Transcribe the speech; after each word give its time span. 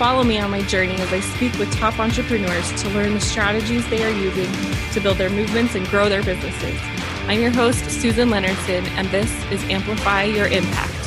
Follow 0.00 0.24
me 0.24 0.38
on 0.38 0.50
my 0.50 0.62
journey 0.62 0.94
as 0.94 1.12
I 1.12 1.20
speak 1.20 1.52
with 1.58 1.70
top 1.74 1.98
entrepreneurs 1.98 2.72
to 2.82 2.88
learn 2.88 3.12
the 3.12 3.20
strategies 3.20 3.86
they 3.90 4.02
are 4.02 4.10
using 4.10 4.50
to 4.92 5.00
build 5.02 5.18
their 5.18 5.28
movements 5.28 5.74
and 5.74 5.86
grow 5.88 6.08
their 6.08 6.22
businesses. 6.22 6.80
I'm 7.26 7.38
your 7.38 7.50
host, 7.50 7.84
Susan 7.90 8.30
Leonardson, 8.30 8.86
and 8.96 9.06
this 9.08 9.30
is 9.52 9.62
Amplify 9.64 10.22
Your 10.22 10.46
Impact. 10.46 10.99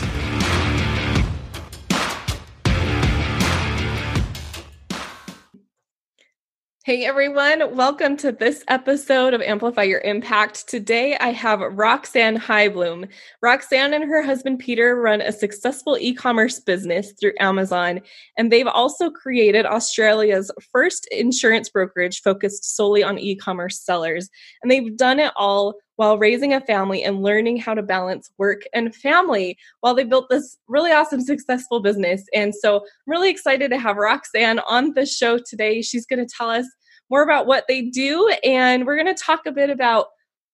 Hey 6.85 7.05
everyone, 7.05 7.77
welcome 7.77 8.17
to 8.17 8.33
this 8.33 8.65
episode 8.67 9.33
of 9.33 9.39
Amplify 9.39 9.83
Your 9.83 10.01
Impact. 10.01 10.67
Today 10.67 11.15
I 11.17 11.29
have 11.29 11.61
Roxanne 11.61 12.37
Highbloom. 12.37 13.07
Roxanne 13.41 13.93
and 13.93 14.03
her 14.03 14.21
husband 14.21 14.59
Peter 14.59 14.97
run 14.97 15.21
a 15.21 15.31
successful 15.31 15.97
e 15.97 16.13
commerce 16.13 16.59
business 16.59 17.13
through 17.13 17.31
Amazon, 17.39 18.01
and 18.37 18.51
they've 18.51 18.67
also 18.67 19.09
created 19.09 19.65
Australia's 19.65 20.51
first 20.73 21.07
insurance 21.09 21.69
brokerage 21.69 22.21
focused 22.21 22.75
solely 22.75 23.01
on 23.01 23.17
e 23.17 23.37
commerce 23.37 23.79
sellers. 23.79 24.27
And 24.61 24.69
they've 24.69 24.97
done 24.97 25.21
it 25.21 25.31
all 25.37 25.75
while 25.95 26.17
raising 26.17 26.53
a 26.53 26.59
family 26.59 27.03
and 27.03 27.21
learning 27.21 27.57
how 27.57 27.73
to 27.73 27.83
balance 27.83 28.29
work 28.37 28.63
and 28.73 28.95
family 28.95 29.57
while 29.81 29.93
they 29.93 30.03
built 30.03 30.29
this 30.29 30.57
really 30.67 30.91
awesome, 30.91 31.21
successful 31.21 31.79
business. 31.79 32.23
And 32.33 32.53
so 32.53 32.77
I'm 32.77 32.81
really 33.07 33.29
excited 33.29 33.69
to 33.69 33.79
have 33.79 33.95
Roxanne 33.95 34.59
on 34.67 34.93
the 34.93 35.05
show 35.05 35.37
today. 35.37 35.81
She's 35.81 36.05
going 36.05 36.25
to 36.25 36.33
tell 36.37 36.49
us 36.49 36.65
more 37.09 37.23
about 37.23 37.47
what 37.47 37.65
they 37.67 37.81
do, 37.81 38.29
and 38.43 38.85
we're 38.85 39.01
going 39.01 39.13
to 39.13 39.23
talk 39.23 39.45
a 39.45 39.51
bit 39.51 39.69
about 39.69 40.07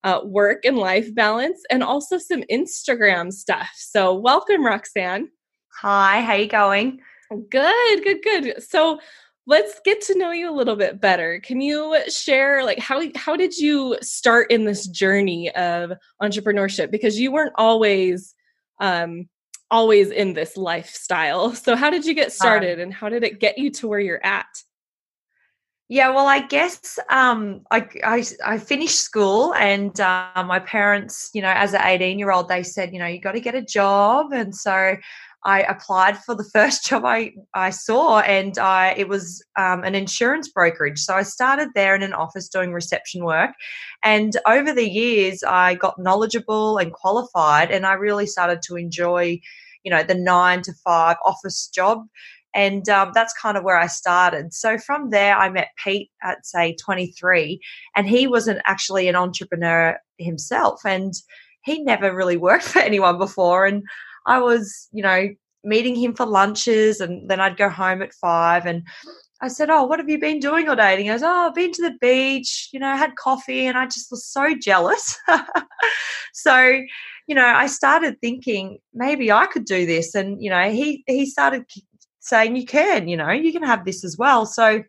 uh, 0.03 0.22
work 0.23 0.66
and 0.66 0.78
life 0.78 1.14
balance 1.14 1.61
and 1.69 1.83
also 1.83 2.17
some 2.17 2.44
Instagram 2.52 3.31
stuff. 3.31 3.69
So, 3.75 4.14
welcome, 4.14 4.66
Roxanne. 4.66 5.30
Hi, 5.81 6.22
how 6.22 6.33
you 6.36 6.47
going? 6.47 7.00
Good, 7.50 8.03
good, 8.03 8.17
good. 8.23 8.64
So, 8.64 9.00
let's 9.45 9.80
get 9.83 10.02
to 10.02 10.17
know 10.17 10.31
you 10.31 10.50
a 10.50 10.53
little 10.53 10.75
bit 10.75 11.02
better. 11.02 11.39
Can 11.39 11.59
you 11.59 11.97
share 12.08 12.63
like 12.63 12.80
how 12.80 13.02
how 13.16 13.36
did 13.36 13.58
you 13.58 13.97
start 14.02 14.52
in 14.52 14.66
this 14.66 14.88
journey 14.88 15.50
of 15.56 15.94
entrepreneurship 16.22 16.91
because 16.91 17.19
you 17.19 17.31
weren't 17.31 17.53
always 17.58 18.36
um 18.80 19.28
always 19.72 20.09
in 20.09 20.34
this 20.34 20.58
lifestyle. 20.58 21.53
So 21.53 21.75
how 21.75 21.89
did 21.89 22.06
you 22.06 22.13
get 22.13 22.31
started 22.31 22.80
and 22.80 22.94
how 22.94 23.09
did 23.09 23.23
it 23.23 23.39
get 23.39 23.58
you 23.58 23.69
to 23.72 23.88
where 23.88 24.00
you're 24.00 24.25
at? 24.25 24.63
Yeah, 25.92 26.12
well, 26.12 26.28
I 26.28 26.42
guess 26.42 27.00
um, 27.09 27.62
I, 27.72 27.88
I, 28.04 28.23
I 28.45 28.58
finished 28.59 29.00
school, 29.02 29.56
and 29.56 30.00
uh, 30.00 30.44
my 30.46 30.59
parents, 30.59 31.31
you 31.34 31.42
know, 31.42 31.52
as 31.56 31.73
an 31.73 31.81
eighteen 31.84 32.20
year 32.20 32.31
old, 32.31 32.48
they 32.48 32.62
said, 32.62 32.94
you 32.94 33.00
know, 33.00 33.08
you 33.08 33.20
got 33.20 33.31
to 33.31 33.40
get 33.40 33.56
a 33.56 33.62
job, 33.64 34.31
and 34.31 34.56
so 34.56 34.96
I 35.46 35.62
applied 35.64 36.20
for 36.20 36.36
the 36.36 36.44
first 36.54 36.86
job 36.86 37.06
I, 37.06 37.34
I 37.56 37.72
saw, 37.72 38.20
and 38.20 38.56
I 38.59 38.94
it 38.98 39.08
was 39.09 39.44
um, 39.58 39.84
an 39.84 39.96
insurance 39.96 40.48
brokerage. 40.50 41.00
So 41.00 41.16
I 41.16 41.23
started 41.23 41.70
there 41.73 41.96
in 41.96 42.03
an 42.03 42.14
office 42.14 42.50
doing 42.50 42.72
reception 42.72 43.26
work, 43.26 43.52
and 44.03 44.38
over 44.46 44.72
the 44.72 44.88
years, 44.88 45.42
I 45.44 45.74
got 45.74 45.98
knowledgeable 45.98 46.78
and 46.78 46.94
qualified, 46.94 47.72
and 47.72 47.88
I 47.88 47.94
really 47.94 48.28
started 48.28 48.62
to 48.68 48.75
enjoy, 48.75 49.40
you 49.84 49.90
know, 49.90 50.03
the 50.03 50.13
nine 50.13 50.62
to 50.63 50.74
five 50.86 51.18
office 51.25 51.68
job 51.74 52.03
and 52.54 52.88
um, 52.90 53.12
that's 53.14 53.34
kind 53.34 53.58
of 53.58 53.64
where 53.64 53.78
I 53.78 53.88
started. 53.88 54.54
So 54.54 54.78
from 54.78 55.12
there, 55.12 55.38
I 55.38 55.50
met 55.50 55.70
Pete 55.84 56.12
at 56.24 56.46
say 56.46 56.76
23, 56.76 57.60
and 57.96 58.08
he 58.08 58.28
wasn't 58.28 58.62
actually 58.66 59.08
an 59.08 59.16
entrepreneur 59.16 59.98
himself, 60.18 60.82
and 60.86 61.14
he 61.64 61.82
never 61.84 62.16
really 62.16 62.38
worked 62.38 62.64
for 62.66 62.80
anyone 62.80 63.18
before. 63.18 63.66
And 63.66 63.84
I 64.26 64.40
was, 64.40 64.88
you 64.92 65.04
know, 65.04 65.30
meeting 65.64 65.96
him 65.96 66.16
for 66.16 66.26
lunches, 66.26 67.00
and 67.00 67.30
then 67.30 67.40
I'd 67.40 67.58
go 67.58 67.70
home 67.70 68.02
at 68.02 68.14
five, 68.14 68.66
and 68.66 68.84
I 69.42 69.48
said, 69.48 69.70
"Oh, 69.70 69.86
what 69.86 70.00
have 70.00 70.10
you 70.10 70.20
been 70.20 70.40
doing 70.40 70.68
all 70.70 70.76
day?" 70.76 70.92
And 70.94 71.02
he 71.02 71.08
goes, 71.08 71.24
"Oh, 71.24 71.48
I've 71.48 71.56
been 71.56 71.72
to 71.74 71.81
the 71.81 71.98
beach, 72.02 72.70
you 72.74 72.80
know, 72.80 72.96
had 72.96 73.16
coffee," 73.16 73.68
and 73.68 73.78
I 73.78 73.86
just 73.86 74.12
was 74.12 74.26
so 74.26 74.56
jealous. 74.56 75.18
so, 76.34 76.81
you 77.28 77.36
know, 77.36 77.46
I 77.46 77.68
started 77.68 78.20
thinking 78.20 78.80
maybe 78.94 79.31
I 79.31 79.46
could 79.46 79.66
do 79.66 79.86
this, 79.86 80.16
and 80.16 80.42
you 80.42 80.50
know, 80.50 80.72
he 80.72 81.04
he 81.08 81.26
started 81.26 81.66
saying 82.19 82.56
you 82.56 82.66
can, 82.66 83.07
you 83.07 83.18
know, 83.18 83.30
you 83.31 83.52
can 83.52 83.63
have 83.63 83.85
this 83.85 84.03
as 84.03 84.18
well. 84.18 84.46
So, 84.46 84.84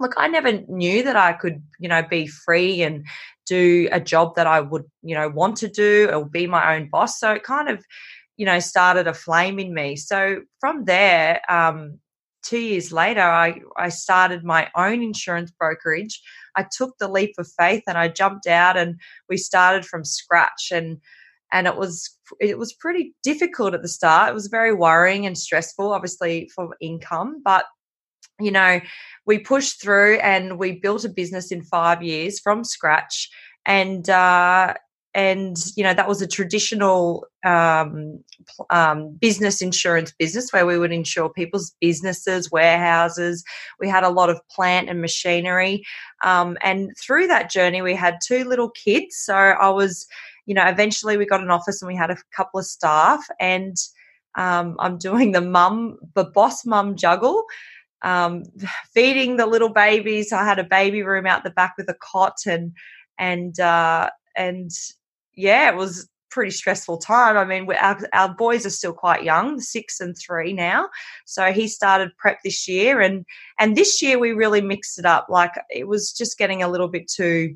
look, 0.00 0.14
I 0.16 0.28
never 0.28 0.52
knew 0.68 1.02
that 1.02 1.16
I 1.16 1.32
could, 1.32 1.62
you 1.78 1.88
know, 1.88 2.02
be 2.02 2.26
free 2.26 2.82
and 2.82 3.04
do 3.46 3.88
a 3.90 4.00
job 4.00 4.36
that 4.36 4.46
I 4.46 4.60
would, 4.60 4.84
you 5.02 5.14
know, 5.14 5.28
want 5.28 5.56
to 5.58 5.68
do 5.68 6.08
or 6.12 6.24
be 6.24 6.46
my 6.46 6.76
own 6.76 6.88
boss. 6.88 7.18
So 7.18 7.32
it 7.32 7.42
kind 7.42 7.68
of, 7.68 7.84
you 8.36 8.46
know, 8.46 8.60
started 8.60 9.08
a 9.08 9.14
flame 9.14 9.58
in 9.58 9.74
me. 9.74 9.96
So 9.96 10.42
from 10.60 10.84
there, 10.84 11.40
um, 11.50 11.98
two 12.42 12.58
years 12.58 12.92
later, 12.92 13.22
I, 13.22 13.60
I 13.76 13.88
started 13.88 14.44
my 14.44 14.68
own 14.76 15.02
insurance 15.02 15.50
brokerage. 15.50 16.20
I 16.54 16.66
took 16.70 16.96
the 16.98 17.08
leap 17.08 17.34
of 17.38 17.48
faith 17.58 17.82
and 17.86 17.98
I 17.98 18.08
jumped 18.08 18.46
out 18.46 18.76
and 18.76 19.00
we 19.28 19.36
started 19.36 19.84
from 19.84 20.04
scratch. 20.04 20.70
And 20.72 20.98
and 21.52 21.66
it 21.66 21.76
was 21.76 22.16
it 22.40 22.58
was 22.58 22.72
pretty 22.72 23.14
difficult 23.22 23.74
at 23.74 23.82
the 23.82 23.88
start. 23.88 24.30
It 24.30 24.34
was 24.34 24.48
very 24.48 24.74
worrying 24.74 25.26
and 25.26 25.36
stressful, 25.36 25.92
obviously 25.92 26.50
for 26.54 26.76
income, 26.80 27.42
but 27.44 27.64
you 28.40 28.50
know, 28.50 28.80
we 29.26 29.38
pushed 29.38 29.82
through 29.82 30.18
and 30.18 30.58
we 30.58 30.78
built 30.78 31.04
a 31.04 31.08
business 31.08 31.50
in 31.50 31.62
five 31.62 32.02
years 32.02 32.38
from 32.38 32.64
scratch, 32.64 33.28
and 33.66 34.08
uh, 34.08 34.74
and 35.14 35.56
you 35.76 35.82
know 35.82 35.94
that 35.94 36.08
was 36.08 36.22
a 36.22 36.26
traditional 36.26 37.26
um, 37.44 38.22
um, 38.70 39.16
business 39.20 39.60
insurance 39.60 40.12
business 40.18 40.52
where 40.52 40.66
we 40.66 40.78
would 40.78 40.92
insure 40.92 41.28
people's 41.28 41.74
businesses, 41.80 42.50
warehouses. 42.52 43.42
We 43.80 43.88
had 43.88 44.04
a 44.04 44.10
lot 44.10 44.30
of 44.30 44.40
plant 44.48 44.88
and 44.88 45.00
machinery, 45.00 45.82
um, 46.22 46.56
and 46.62 46.92
through 46.96 47.26
that 47.26 47.50
journey, 47.50 47.82
we 47.82 47.94
had 47.94 48.18
two 48.24 48.44
little 48.44 48.70
kids. 48.70 49.16
So 49.16 49.34
I 49.34 49.70
was 49.70 50.06
you 50.48 50.54
know, 50.54 50.66
eventually 50.66 51.18
we 51.18 51.26
got 51.26 51.42
an 51.42 51.50
office 51.50 51.82
and 51.82 51.88
we 51.88 51.94
had 51.94 52.10
a 52.10 52.16
couple 52.34 52.58
of 52.58 52.64
staff, 52.64 53.22
and 53.38 53.76
um, 54.34 54.76
I'm 54.78 54.96
doing 54.96 55.32
the 55.32 55.42
mum, 55.42 55.98
the 56.14 56.24
boss 56.24 56.64
mum 56.64 56.96
juggle, 56.96 57.44
um, 58.00 58.44
feeding 58.94 59.36
the 59.36 59.44
little 59.44 59.68
babies. 59.68 60.32
I 60.32 60.44
had 60.44 60.58
a 60.58 60.64
baby 60.64 61.02
room 61.02 61.26
out 61.26 61.44
the 61.44 61.50
back 61.50 61.74
with 61.76 61.90
a 61.90 61.96
cot, 62.00 62.38
and 62.46 62.72
and 63.18 63.60
uh, 63.60 64.08
and 64.36 64.70
yeah, 65.34 65.70
it 65.70 65.76
was 65.76 66.08
pretty 66.30 66.50
stressful 66.50 66.96
time. 66.96 67.36
I 67.36 67.44
mean, 67.44 67.70
our, 67.74 67.98
our 68.14 68.34
boys 68.34 68.64
are 68.64 68.70
still 68.70 68.94
quite 68.94 69.24
young, 69.24 69.60
six 69.60 70.00
and 70.00 70.16
three 70.16 70.54
now. 70.54 70.88
So 71.26 71.52
he 71.52 71.68
started 71.68 72.16
prep 72.16 72.38
this 72.42 72.66
year, 72.66 73.02
and 73.02 73.26
and 73.58 73.76
this 73.76 74.00
year 74.00 74.18
we 74.18 74.32
really 74.32 74.62
mixed 74.62 74.98
it 74.98 75.04
up. 75.04 75.26
Like 75.28 75.52
it 75.68 75.88
was 75.88 76.10
just 76.10 76.38
getting 76.38 76.62
a 76.62 76.68
little 76.68 76.88
bit 76.88 77.06
too 77.06 77.54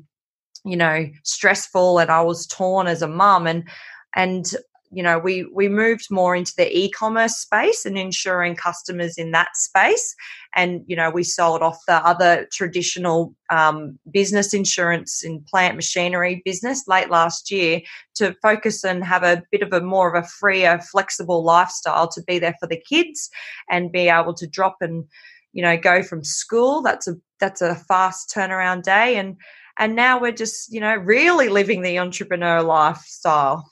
you 0.65 0.77
know 0.77 1.05
stressful 1.23 1.99
and 1.99 2.09
i 2.09 2.21
was 2.21 2.47
torn 2.47 2.87
as 2.87 3.01
a 3.01 3.07
mum 3.07 3.47
and 3.47 3.67
and 4.15 4.53
you 4.93 5.01
know 5.01 5.17
we 5.17 5.43
we 5.53 5.67
moved 5.67 6.07
more 6.11 6.35
into 6.35 6.53
the 6.55 6.77
e-commerce 6.77 7.35
space 7.35 7.85
and 7.85 7.97
ensuring 7.97 8.55
customers 8.55 9.17
in 9.17 9.31
that 9.31 9.55
space. 9.55 10.15
And 10.55 10.83
you 10.85 10.95
know 10.95 11.09
we 11.09 11.23
sold 11.23 11.61
off 11.61 11.79
the 11.87 12.05
other 12.05 12.47
traditional 12.51 13.33
um, 13.49 13.97
business 14.11 14.53
insurance 14.53 15.23
in 15.23 15.43
plant 15.49 15.75
machinery 15.75 16.41
business 16.45 16.83
late 16.87 17.09
last 17.09 17.49
year 17.49 17.81
to 18.15 18.35
focus 18.41 18.83
and 18.83 19.03
have 19.03 19.23
a 19.23 19.41
bit 19.51 19.63
of 19.63 19.73
a 19.73 19.81
more 19.81 20.13
of 20.13 20.23
a 20.23 20.27
freer 20.27 20.79
flexible 20.79 21.43
lifestyle 21.43 22.07
to 22.09 22.21
be 22.21 22.37
there 22.37 22.55
for 22.59 22.67
the 22.67 22.81
kids 22.87 23.29
and 23.69 23.91
be 23.91 24.09
able 24.09 24.33
to 24.35 24.47
drop 24.47 24.77
and 24.79 25.05
you 25.53 25.63
know 25.63 25.75
go 25.75 26.03
from 26.03 26.23
school. 26.23 26.81
That's 26.83 27.07
a 27.07 27.15
that's 27.39 27.61
a 27.61 27.75
fast 27.75 28.31
turnaround 28.33 28.83
day 28.83 29.17
and 29.17 29.37
and 29.79 29.95
now 29.95 30.19
we're 30.19 30.31
just 30.31 30.71
you 30.71 30.79
know 30.79 30.95
really 30.95 31.49
living 31.49 31.81
the 31.81 31.99
entrepreneur 31.99 32.61
lifestyle. 32.61 33.69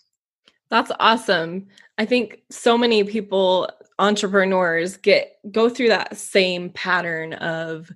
That's 0.69 0.92
awesome. 1.00 1.68
I 1.98 2.06
think 2.06 2.42
so 2.50 2.77
many 2.77 3.03
people 3.03 3.69
entrepreneurs 4.00 4.98
get 4.98 5.38
go 5.51 5.69
through 5.69 5.89
that 5.89 6.18
same 6.18 6.69
pattern 6.71 7.33
of 7.33 7.92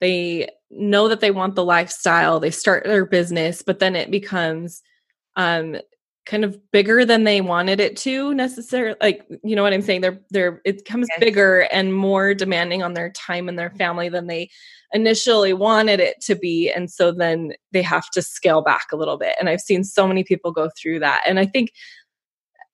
they 0.00 0.48
know 0.70 1.08
that 1.08 1.20
they 1.20 1.30
want 1.30 1.54
the 1.54 1.64
lifestyle 1.64 2.40
they 2.40 2.50
start 2.50 2.82
their 2.84 3.06
business 3.06 3.62
but 3.62 3.78
then 3.78 3.94
it 3.94 4.10
becomes 4.10 4.82
um 5.36 5.76
kind 6.26 6.44
of 6.44 6.58
bigger 6.70 7.04
than 7.04 7.24
they 7.24 7.40
wanted 7.40 7.80
it 7.80 7.96
to 7.98 8.32
necessarily 8.34 8.96
like 9.00 9.26
you 9.42 9.54
know 9.54 9.62
what 9.62 9.72
i'm 9.72 9.82
saying? 9.82 10.00
They're 10.00 10.20
they're 10.30 10.60
it 10.64 10.78
becomes 10.78 11.06
yes. 11.10 11.20
bigger 11.20 11.60
and 11.70 11.94
more 11.94 12.34
demanding 12.34 12.82
on 12.82 12.94
their 12.94 13.10
time 13.10 13.48
and 13.48 13.58
their 13.58 13.68
mm-hmm. 13.68 13.78
family 13.78 14.08
than 14.08 14.26
they 14.26 14.50
initially 14.92 15.52
wanted 15.52 16.00
it 16.00 16.20
to 16.22 16.34
be 16.34 16.70
and 16.70 16.90
so 16.90 17.12
then 17.12 17.52
they 17.72 17.82
have 17.82 18.08
to 18.10 18.22
scale 18.22 18.62
back 18.62 18.86
a 18.92 18.96
little 18.96 19.18
bit 19.18 19.34
and 19.38 19.48
i've 19.48 19.60
seen 19.60 19.84
so 19.84 20.06
many 20.06 20.22
people 20.24 20.52
go 20.52 20.70
through 20.80 20.98
that 21.00 21.22
and 21.26 21.38
i 21.38 21.44
think 21.44 21.72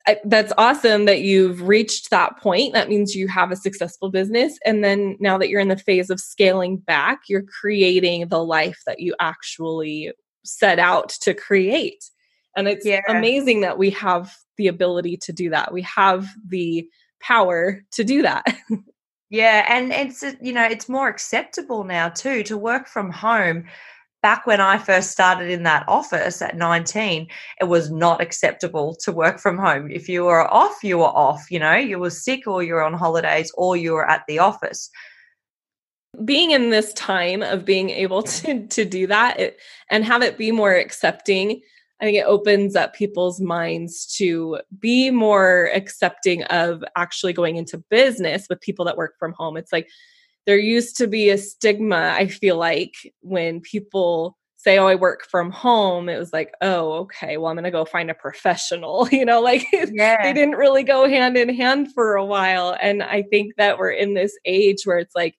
I, 0.06 0.18
that's 0.24 0.52
awesome 0.56 1.04
that 1.04 1.20
you've 1.20 1.62
reached 1.68 2.10
that 2.10 2.38
point 2.38 2.72
that 2.72 2.88
means 2.88 3.14
you 3.14 3.28
have 3.28 3.50
a 3.50 3.56
successful 3.56 4.10
business 4.10 4.58
and 4.64 4.82
then 4.82 5.16
now 5.20 5.38
that 5.38 5.48
you're 5.48 5.60
in 5.60 5.68
the 5.68 5.76
phase 5.76 6.10
of 6.10 6.20
scaling 6.20 6.78
back 6.78 7.20
you're 7.28 7.44
creating 7.60 8.28
the 8.28 8.42
life 8.42 8.80
that 8.86 9.00
you 9.00 9.14
actually 9.20 10.12
set 10.44 10.78
out 10.78 11.10
to 11.10 11.34
create 11.34 12.10
and 12.56 12.68
it's 12.68 12.86
yeah. 12.86 13.00
amazing 13.08 13.60
that 13.60 13.78
we 13.78 13.90
have 13.90 14.34
the 14.56 14.68
ability 14.68 15.16
to 15.18 15.32
do 15.32 15.50
that. 15.50 15.72
We 15.72 15.82
have 15.82 16.28
the 16.46 16.86
power 17.20 17.82
to 17.92 18.04
do 18.04 18.22
that. 18.22 18.44
yeah, 19.30 19.66
and 19.68 19.92
it's 19.92 20.22
uh, 20.22 20.32
you 20.40 20.52
know, 20.52 20.64
it's 20.64 20.88
more 20.88 21.08
acceptable 21.08 21.84
now 21.84 22.08
too 22.08 22.42
to 22.44 22.56
work 22.56 22.88
from 22.88 23.10
home. 23.10 23.64
Back 24.22 24.46
when 24.46 24.60
I 24.60 24.76
first 24.76 25.12
started 25.12 25.50
in 25.50 25.62
that 25.62 25.84
office 25.88 26.42
at 26.42 26.54
19, 26.54 27.26
it 27.58 27.64
was 27.64 27.90
not 27.90 28.20
acceptable 28.20 28.94
to 28.96 29.12
work 29.12 29.38
from 29.38 29.56
home. 29.56 29.90
If 29.90 30.10
you 30.10 30.24
were 30.24 30.46
off, 30.52 30.84
you 30.84 30.98
were 30.98 31.04
off, 31.04 31.50
you 31.50 31.58
know, 31.58 31.76
you 31.76 31.98
were 31.98 32.10
sick 32.10 32.46
or 32.46 32.62
you 32.62 32.74
were 32.74 32.82
on 32.82 32.92
holidays 32.92 33.50
or 33.56 33.78
you 33.78 33.92
were 33.92 34.06
at 34.06 34.24
the 34.28 34.38
office 34.38 34.90
being 36.24 36.50
in 36.50 36.70
this 36.70 36.92
time 36.94 37.42
of 37.42 37.64
being 37.64 37.90
able 37.90 38.22
to 38.24 38.66
to 38.66 38.84
do 38.84 39.06
that 39.06 39.38
it, 39.38 39.58
and 39.90 40.04
have 40.04 40.22
it 40.22 40.38
be 40.38 40.50
more 40.50 40.74
accepting 40.74 41.60
I 42.00 42.04
think 42.04 42.16
it 42.16 42.26
opens 42.26 42.76
up 42.76 42.94
people's 42.94 43.40
minds 43.40 44.06
to 44.16 44.60
be 44.78 45.10
more 45.10 45.70
accepting 45.74 46.44
of 46.44 46.82
actually 46.96 47.34
going 47.34 47.56
into 47.56 47.78
business 47.90 48.46
with 48.48 48.60
people 48.60 48.86
that 48.86 48.96
work 48.96 49.16
from 49.18 49.32
home. 49.32 49.56
It's 49.56 49.72
like 49.72 49.88
there 50.46 50.58
used 50.58 50.96
to 50.96 51.06
be 51.06 51.28
a 51.28 51.36
stigma, 51.36 52.14
I 52.16 52.26
feel 52.26 52.56
like, 52.56 52.94
when 53.20 53.60
people 53.60 54.38
say, 54.56 54.78
Oh, 54.78 54.86
I 54.86 54.94
work 54.94 55.26
from 55.30 55.50
home, 55.50 56.08
it 56.08 56.18
was 56.18 56.32
like, 56.32 56.52
Oh, 56.62 56.92
okay, 57.00 57.36
well, 57.36 57.50
I'm 57.50 57.56
going 57.56 57.64
to 57.64 57.70
go 57.70 57.84
find 57.84 58.10
a 58.10 58.14
professional. 58.14 59.06
You 59.12 59.24
know, 59.24 59.40
like 59.40 59.66
yeah. 59.72 60.22
they 60.22 60.32
didn't 60.32 60.56
really 60.56 60.82
go 60.82 61.08
hand 61.08 61.36
in 61.36 61.54
hand 61.54 61.92
for 61.92 62.14
a 62.14 62.24
while. 62.24 62.76
And 62.80 63.02
I 63.02 63.22
think 63.22 63.54
that 63.56 63.78
we're 63.78 63.90
in 63.90 64.14
this 64.14 64.38
age 64.46 64.84
where 64.84 64.98
it's 64.98 65.14
like, 65.14 65.34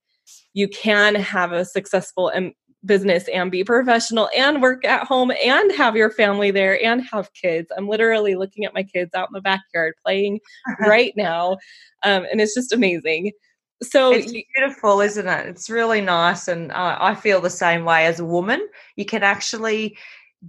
you 0.53 0.67
can 0.67 1.15
have 1.15 1.51
a 1.51 1.65
successful 1.65 2.27
and 2.27 2.53
business 2.85 3.27
and 3.33 3.51
be 3.51 3.63
professional 3.63 4.29
and 4.35 4.61
work 4.61 4.83
at 4.85 5.05
home 5.05 5.31
and 5.43 5.71
have 5.73 5.95
your 5.95 6.09
family 6.09 6.51
there 6.51 6.83
and 6.83 7.03
have 7.11 7.33
kids. 7.33 7.71
I'm 7.77 7.87
literally 7.87 8.35
looking 8.35 8.65
at 8.65 8.73
my 8.73 8.83
kids 8.83 9.13
out 9.13 9.29
in 9.29 9.33
the 9.33 9.41
backyard 9.41 9.93
playing 10.03 10.39
right 10.79 11.13
now. 11.15 11.57
Um, 12.03 12.25
and 12.31 12.41
it's 12.41 12.55
just 12.55 12.73
amazing. 12.73 13.31
So 13.83 14.11
it's 14.11 14.31
beautiful, 14.31 15.01
isn't 15.01 15.27
it? 15.27 15.47
It's 15.47 15.69
really 15.69 16.01
nice. 16.01 16.47
And 16.47 16.71
uh, 16.71 16.97
I 16.99 17.15
feel 17.15 17.41
the 17.41 17.49
same 17.49 17.83
way 17.83 18.05
as 18.05 18.19
a 18.19 18.25
woman. 18.25 18.67
You 18.95 19.05
can 19.05 19.23
actually 19.23 19.97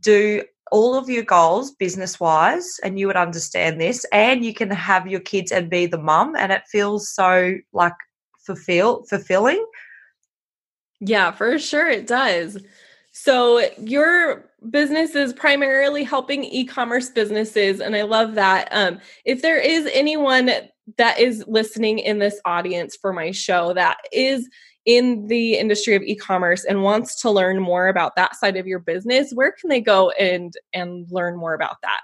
do 0.01 0.43
all 0.71 0.97
of 0.97 1.09
your 1.09 1.23
goals 1.23 1.71
business 1.73 2.19
wise 2.19 2.81
and 2.83 2.99
you 2.99 3.07
would 3.07 3.17
understand 3.17 3.81
this 3.81 4.07
and 4.11 4.45
you 4.45 4.55
can 4.55 4.71
have 4.71 5.07
your 5.07 5.21
kids 5.21 5.53
and 5.53 5.69
be 5.69 5.85
the 5.85 5.99
mum 5.99 6.35
and 6.35 6.51
it 6.51 6.63
feels 6.67 7.11
so 7.11 7.55
like 7.75 7.93
fulfill 8.39 9.05
fulfilling 9.05 9.63
yeah, 11.05 11.33
for 11.33 11.59
sure 11.59 11.89
it 11.89 12.07
does. 12.07 12.59
So, 13.11 13.69
your 13.79 14.49
business 14.71 15.15
is 15.15 15.33
primarily 15.33 16.05
helping 16.05 16.45
e 16.45 16.65
commerce 16.65 17.11
businesses, 17.11 17.81
and 17.81 17.97
I 17.97 18.03
love 18.03 18.35
that. 18.37 18.69
Um, 18.71 19.01
if 19.25 19.43
there 19.43 19.59
is 19.59 19.89
anyone 19.93 20.51
that 20.97 21.19
is 21.19 21.45
listening 21.49 21.99
in 21.99 22.19
this 22.19 22.41
audience 22.45 22.97
for 22.97 23.13
my 23.13 23.33
show 23.33 23.75
that 23.75 23.99
is 24.13 24.49
in 24.85 25.27
the 25.29 25.55
industry 25.55 25.95
of 25.95 26.03
e-commerce 26.03 26.65
and 26.65 26.83
wants 26.83 27.21
to 27.23 27.31
learn 27.31 27.61
more 27.61 27.87
about 27.87 28.17
that 28.17 28.35
side 28.35 28.57
of 28.57 28.67
your 28.67 28.81
business 28.81 29.33
where 29.33 29.53
can 29.53 29.69
they 29.69 29.81
go 29.81 30.11
and 30.11 30.55
and 30.73 31.07
learn 31.13 31.37
more 31.37 31.55
about 31.55 31.77
that 31.83 32.01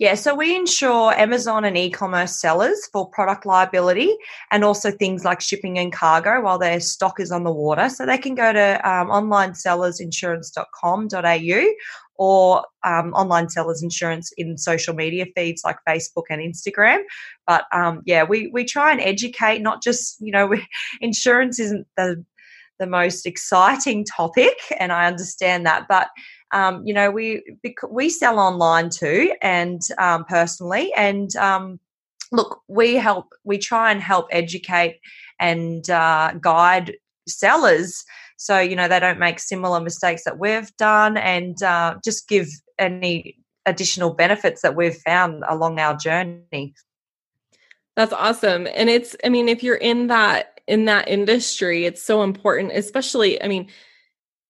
yeah, 0.00 0.14
so 0.14 0.34
we 0.34 0.56
insure 0.56 1.12
Amazon 1.12 1.64
and 1.66 1.76
e 1.76 1.90
commerce 1.90 2.40
sellers 2.40 2.88
for 2.90 3.10
product 3.10 3.44
liability 3.44 4.16
and 4.50 4.64
also 4.64 4.90
things 4.90 5.26
like 5.26 5.42
shipping 5.42 5.78
and 5.78 5.92
cargo 5.92 6.40
while 6.40 6.58
their 6.58 6.80
stock 6.80 7.20
is 7.20 7.30
on 7.30 7.44
the 7.44 7.52
water. 7.52 7.90
So 7.90 8.06
they 8.06 8.16
can 8.16 8.34
go 8.34 8.50
to 8.50 8.88
um, 8.88 9.08
onlinesellersinsurance.com.au 9.08 11.74
or 12.16 12.64
um, 12.82 13.12
online 13.12 13.50
sellers 13.50 13.82
insurance 13.82 14.32
in 14.38 14.56
social 14.56 14.94
media 14.94 15.26
feeds 15.36 15.64
like 15.64 15.76
Facebook 15.86 16.24
and 16.30 16.40
Instagram. 16.40 17.02
But 17.46 17.66
um, 17.70 18.00
yeah, 18.06 18.24
we, 18.24 18.46
we 18.46 18.64
try 18.64 18.92
and 18.92 19.02
educate, 19.02 19.60
not 19.60 19.82
just, 19.82 20.16
you 20.18 20.32
know, 20.32 20.54
insurance 21.02 21.60
isn't 21.60 21.86
the 21.98 22.24
the 22.78 22.86
most 22.86 23.26
exciting 23.26 24.06
topic, 24.06 24.56
and 24.78 24.90
I 24.90 25.06
understand 25.06 25.66
that. 25.66 25.86
But 25.86 26.08
um, 26.52 26.86
you 26.86 26.94
know, 26.94 27.10
we 27.10 27.42
we 27.88 28.10
sell 28.10 28.38
online 28.38 28.90
too, 28.90 29.34
and 29.42 29.80
um, 29.98 30.24
personally, 30.24 30.92
and 30.94 31.34
um, 31.36 31.80
look, 32.32 32.60
we 32.68 32.96
help. 32.96 33.32
We 33.44 33.58
try 33.58 33.90
and 33.90 34.00
help 34.00 34.28
educate 34.30 35.00
and 35.38 35.88
uh, 35.88 36.32
guide 36.40 36.94
sellers 37.28 38.04
so 38.40 38.58
you 38.58 38.74
know 38.74 38.88
they 38.88 38.98
don't 38.98 39.18
make 39.18 39.38
similar 39.38 39.80
mistakes 39.80 40.24
that 40.24 40.38
we've 40.38 40.74
done, 40.78 41.18
and 41.18 41.62
uh, 41.62 41.96
just 42.02 42.26
give 42.26 42.48
any 42.78 43.36
additional 43.66 44.14
benefits 44.14 44.62
that 44.62 44.74
we've 44.74 44.96
found 44.96 45.44
along 45.46 45.78
our 45.78 45.94
journey. 45.94 46.74
That's 47.96 48.14
awesome. 48.14 48.66
And 48.74 48.88
it's, 48.88 49.14
I 49.22 49.28
mean, 49.28 49.46
if 49.46 49.62
you're 49.62 49.76
in 49.76 50.06
that 50.06 50.62
in 50.66 50.86
that 50.86 51.06
industry, 51.08 51.84
it's 51.84 52.02
so 52.02 52.22
important, 52.22 52.72
especially, 52.72 53.42
I 53.42 53.46
mean, 53.46 53.68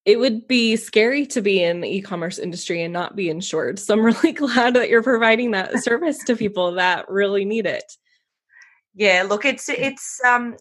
it 0.05 0.19
would 0.19 0.49
be 0.49 0.77
scary 0.77 1.27
to 1.27 1.43
be 1.43 1.63
in 1.63 1.81
the 1.81 1.89
e-commerce 1.89 2.39
industry 2.39 2.83
and 2.83 2.93
not 2.93 3.17
be 3.17 3.29
insured. 3.29 3.79
So 3.79 3.95
I'm 3.95 4.05
really 4.05 4.33
glad 4.33 4.75
that 4.75 4.89
you're 4.89 5.03
providing 5.03 5.51
that 5.53 5.79
service 5.85 6.19
to 6.25 6.37
people 6.37 6.73
that 6.73 7.09
really 7.09 7.45
need 7.45 7.67
it. 7.67 7.85
Yeah, 8.95 9.25
look, 9.29 9.45
it's 9.45 9.69
it's 9.69 10.21
um 10.25 10.57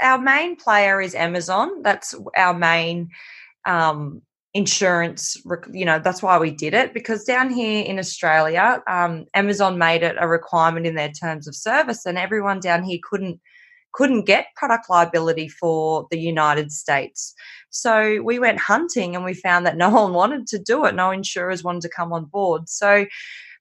our 0.00 0.18
main 0.18 0.56
player 0.56 1.00
is 1.00 1.14
Amazon. 1.14 1.82
That's 1.82 2.14
our 2.36 2.54
main 2.54 3.10
um 3.66 4.22
insurance 4.54 5.36
you 5.72 5.84
know 5.84 5.98
that's 5.98 6.22
why 6.22 6.38
we 6.38 6.52
did 6.52 6.74
it 6.74 6.94
because 6.94 7.24
down 7.24 7.50
here 7.50 7.84
in 7.84 7.98
australia 7.98 8.80
um, 8.86 9.24
amazon 9.34 9.76
made 9.76 10.04
it 10.04 10.14
a 10.20 10.28
requirement 10.28 10.86
in 10.86 10.94
their 10.94 11.10
terms 11.10 11.48
of 11.48 11.56
service 11.56 12.06
and 12.06 12.16
everyone 12.16 12.60
down 12.60 12.84
here 12.84 13.00
couldn't 13.02 13.40
couldn't 13.94 14.26
get 14.26 14.48
product 14.56 14.90
liability 14.90 15.48
for 15.48 16.06
the 16.10 16.18
United 16.18 16.70
States. 16.70 17.34
So 17.70 18.20
we 18.22 18.38
went 18.38 18.58
hunting 18.60 19.16
and 19.16 19.24
we 19.24 19.34
found 19.34 19.64
that 19.66 19.76
no 19.76 19.88
one 20.02 20.12
wanted 20.12 20.46
to 20.48 20.58
do 20.58 20.84
it. 20.84 20.94
No 20.94 21.10
insurers 21.10 21.64
wanted 21.64 21.82
to 21.82 21.88
come 21.88 22.12
on 22.12 22.26
board. 22.26 22.68
So, 22.68 23.06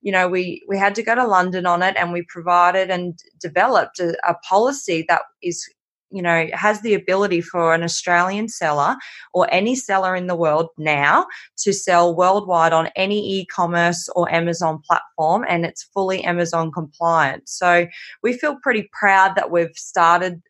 you 0.01 0.11
know, 0.11 0.27
we, 0.27 0.63
we 0.67 0.77
had 0.77 0.95
to 0.95 1.03
go 1.03 1.15
to 1.15 1.25
London 1.25 1.65
on 1.65 1.81
it 1.81 1.95
and 1.97 2.11
we 2.11 2.23
provided 2.23 2.89
and 2.89 3.17
developed 3.39 3.99
a, 3.99 4.17
a 4.29 4.35
policy 4.49 5.05
that 5.07 5.21
is 5.41 5.65
you 6.13 6.21
know 6.21 6.47
has 6.53 6.81
the 6.81 6.93
ability 6.93 7.41
for 7.41 7.73
an 7.73 7.83
Australian 7.83 8.47
seller 8.47 8.95
or 9.33 9.47
any 9.51 9.75
seller 9.75 10.15
in 10.15 10.27
the 10.27 10.35
world 10.35 10.69
now 10.77 11.25
to 11.57 11.73
sell 11.73 12.15
worldwide 12.15 12.71
on 12.71 12.89
any 12.95 13.39
e-commerce 13.39 14.07
or 14.15 14.31
Amazon 14.31 14.81
platform 14.87 15.43
and 15.49 15.65
it's 15.65 15.83
fully 15.83 16.23
Amazon 16.23 16.71
compliant. 16.71 17.49
So 17.49 17.87
we 18.21 18.33
feel 18.33 18.57
pretty 18.61 18.89
proud 18.93 19.35
that 19.35 19.51
we've 19.51 19.75
started 19.75 20.41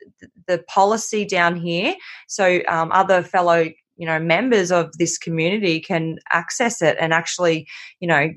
the 0.48 0.60
policy 0.68 1.26
down 1.26 1.56
here 1.56 1.96
so 2.28 2.60
um, 2.68 2.92
other 2.92 3.24
fellow 3.24 3.70
you 3.96 4.06
know 4.06 4.20
members 4.20 4.72
of 4.72 4.92
this 4.98 5.18
community 5.18 5.80
can 5.80 6.18
access 6.32 6.82
it 6.82 6.98
and 7.00 7.14
actually 7.14 7.68
you 8.00 8.08
know 8.08 8.30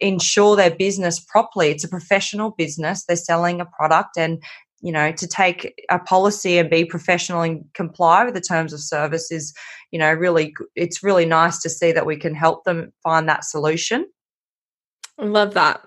ensure 0.00 0.56
their 0.56 0.70
business 0.70 1.20
properly. 1.20 1.70
It's 1.70 1.84
a 1.84 1.88
professional 1.88 2.50
business. 2.52 3.04
They're 3.04 3.16
selling 3.16 3.60
a 3.60 3.66
product 3.66 4.16
and 4.16 4.42
you 4.80 4.92
know 4.92 5.12
to 5.12 5.26
take 5.26 5.74
a 5.90 5.98
policy 5.98 6.58
and 6.58 6.70
be 6.70 6.84
professional 6.84 7.42
and 7.42 7.64
comply 7.74 8.24
with 8.24 8.34
the 8.34 8.40
terms 8.40 8.72
of 8.72 8.80
service 8.80 9.30
is 9.30 9.54
you 9.90 9.98
know 9.98 10.12
really 10.12 10.54
it's 10.74 11.02
really 11.02 11.26
nice 11.26 11.58
to 11.60 11.70
see 11.70 11.92
that 11.92 12.06
we 12.06 12.16
can 12.16 12.34
help 12.34 12.64
them 12.64 12.92
find 13.02 13.28
that 13.28 13.44
solution. 13.44 14.06
Love 15.18 15.54
that. 15.54 15.82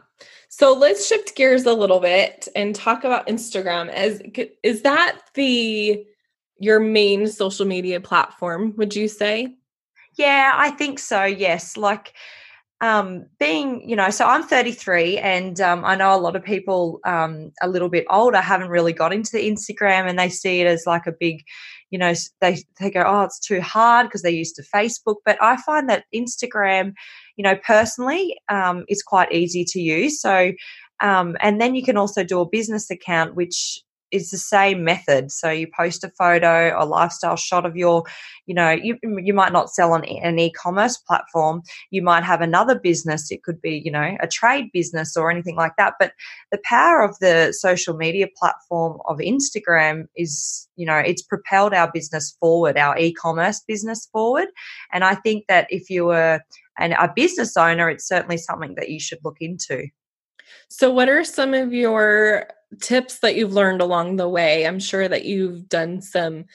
So 0.49 0.73
let's 0.73 1.07
shift 1.07 1.35
gears 1.35 1.65
a 1.65 1.73
little 1.73 1.99
bit 1.99 2.47
and 2.55 2.75
talk 2.75 3.03
about 3.03 3.27
instagram. 3.27 3.89
As 3.89 4.21
is 4.61 4.83
that 4.83 5.19
the 5.33 6.05
your 6.59 6.79
main 6.79 7.27
social 7.27 7.65
media 7.65 7.99
platform 7.99 8.73
would 8.77 8.95
you 8.95 9.07
say? 9.07 9.55
Yeah 10.15 10.51
i 10.55 10.69
think 10.69 10.99
so 10.99 11.23
yes. 11.23 11.77
Like 11.77 12.13
um, 12.81 13.25
being, 13.39 13.87
you 13.87 13.95
know, 13.95 14.09
so 14.09 14.25
I'm 14.25 14.43
33 14.43 15.17
and 15.17 15.59
um, 15.61 15.85
I 15.85 15.95
know 15.95 16.15
a 16.15 16.19
lot 16.19 16.35
of 16.35 16.43
people 16.43 16.99
um, 17.05 17.51
a 17.61 17.69
little 17.69 17.89
bit 17.89 18.05
older 18.09 18.41
haven't 18.41 18.69
really 18.69 18.93
got 18.93 19.13
into 19.13 19.31
the 19.31 19.49
Instagram 19.49 20.09
and 20.09 20.19
they 20.19 20.29
see 20.29 20.61
it 20.61 20.67
as 20.67 20.85
like 20.85 21.07
a 21.07 21.13
big, 21.17 21.43
you 21.93 21.99
know 21.99 22.13
they 22.41 22.57
they 22.79 22.89
go 22.89 23.03
oh 23.05 23.21
it's 23.21 23.39
too 23.39 23.61
hard 23.61 24.07
because 24.07 24.23
they're 24.23 24.31
used 24.31 24.55
to 24.55 24.63
facebook. 24.63 25.17
But 25.23 25.37
i 25.41 25.55
find 25.57 25.87
that 25.89 26.05
instagram 26.13 26.93
you 27.37 27.43
know 27.43 27.55
personally 27.65 28.35
um, 28.49 28.83
is 28.89 29.03
quite 29.03 29.31
easy 29.31 29.63
to 29.65 29.79
use. 29.79 30.19
So 30.19 30.51
um, 30.99 31.37
and 31.39 31.61
then 31.61 31.75
you 31.75 31.83
can 31.83 31.95
also 31.95 32.23
do 32.23 32.41
a 32.41 32.49
business 32.49 32.89
account 32.89 33.35
which 33.35 33.79
is 34.13 34.29
the 34.29 34.37
same 34.37 34.83
method. 34.83 35.31
So 35.31 35.49
you 35.49 35.67
post 35.75 36.03
a 36.03 36.09
photo, 36.09 36.73
a 36.77 36.85
lifestyle 36.85 37.35
shot 37.35 37.65
of 37.65 37.75
your, 37.75 38.03
you 38.45 38.53
know, 38.53 38.69
you 38.69 38.97
you 39.01 39.33
might 39.33 39.51
not 39.51 39.71
sell 39.71 39.91
on 39.91 40.05
an 40.05 40.39
e-commerce 40.39 40.97
platform. 40.97 41.63
You 41.89 42.03
might 42.03 42.23
have 42.23 42.41
another 42.41 42.79
business. 42.79 43.31
It 43.31 43.43
could 43.43 43.59
be, 43.61 43.81
you 43.83 43.91
know, 43.91 44.15
a 44.21 44.27
trade 44.27 44.69
business 44.71 45.17
or 45.17 45.31
anything 45.31 45.55
like 45.55 45.73
that. 45.77 45.95
But 45.99 46.13
the 46.51 46.59
power 46.63 47.01
of 47.01 47.17
the 47.19 47.53
social 47.57 47.95
media 47.95 48.27
platform 48.37 48.99
of 49.07 49.17
Instagram 49.17 50.05
is, 50.15 50.69
you 50.75 50.85
know, 50.85 50.97
it's 50.97 51.23
propelled 51.23 51.73
our 51.73 51.91
business 51.91 52.37
forward, 52.39 52.77
our 52.77 52.97
e-commerce 52.97 53.61
business 53.67 54.07
forward. 54.11 54.47
And 54.93 55.03
I 55.03 55.15
think 55.15 55.45
that 55.47 55.67
if 55.69 55.89
you 55.89 56.05
were 56.05 56.39
an, 56.77 56.93
a 56.93 57.11
business 57.13 57.57
owner, 57.57 57.89
it's 57.89 58.07
certainly 58.07 58.37
something 58.37 58.75
that 58.75 58.89
you 58.89 58.99
should 58.99 59.19
look 59.23 59.37
into. 59.39 59.87
So, 60.69 60.91
what 60.91 61.09
are 61.09 61.23
some 61.23 61.53
of 61.53 61.73
your 61.73 62.47
tips 62.81 63.19
that 63.19 63.35
you've 63.35 63.53
learned 63.53 63.81
along 63.81 64.15
the 64.15 64.29
way? 64.29 64.65
I'm 64.65 64.79
sure 64.79 65.07
that 65.07 65.25
you've 65.25 65.67
done 65.69 66.01
some 66.01 66.45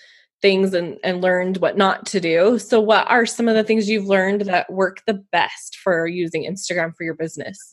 things 0.41 0.75
and, 0.75 0.99
and 1.03 1.21
learned 1.21 1.57
what 1.59 1.77
not 1.77 2.07
to 2.07 2.21
do. 2.21 2.59
So, 2.59 2.81
what 2.81 3.11
are 3.11 3.27
some 3.27 3.49
of 3.49 3.55
the 3.55 3.65
things 3.65 3.89
you've 3.89 4.07
learned 4.07 4.43
that 4.43 4.73
work 4.73 5.03
the 5.07 5.23
best 5.33 5.77
for 5.83 6.07
using 6.07 6.45
Instagram 6.45 6.95
for 6.97 7.05
your 7.05 7.15
business? 7.15 7.73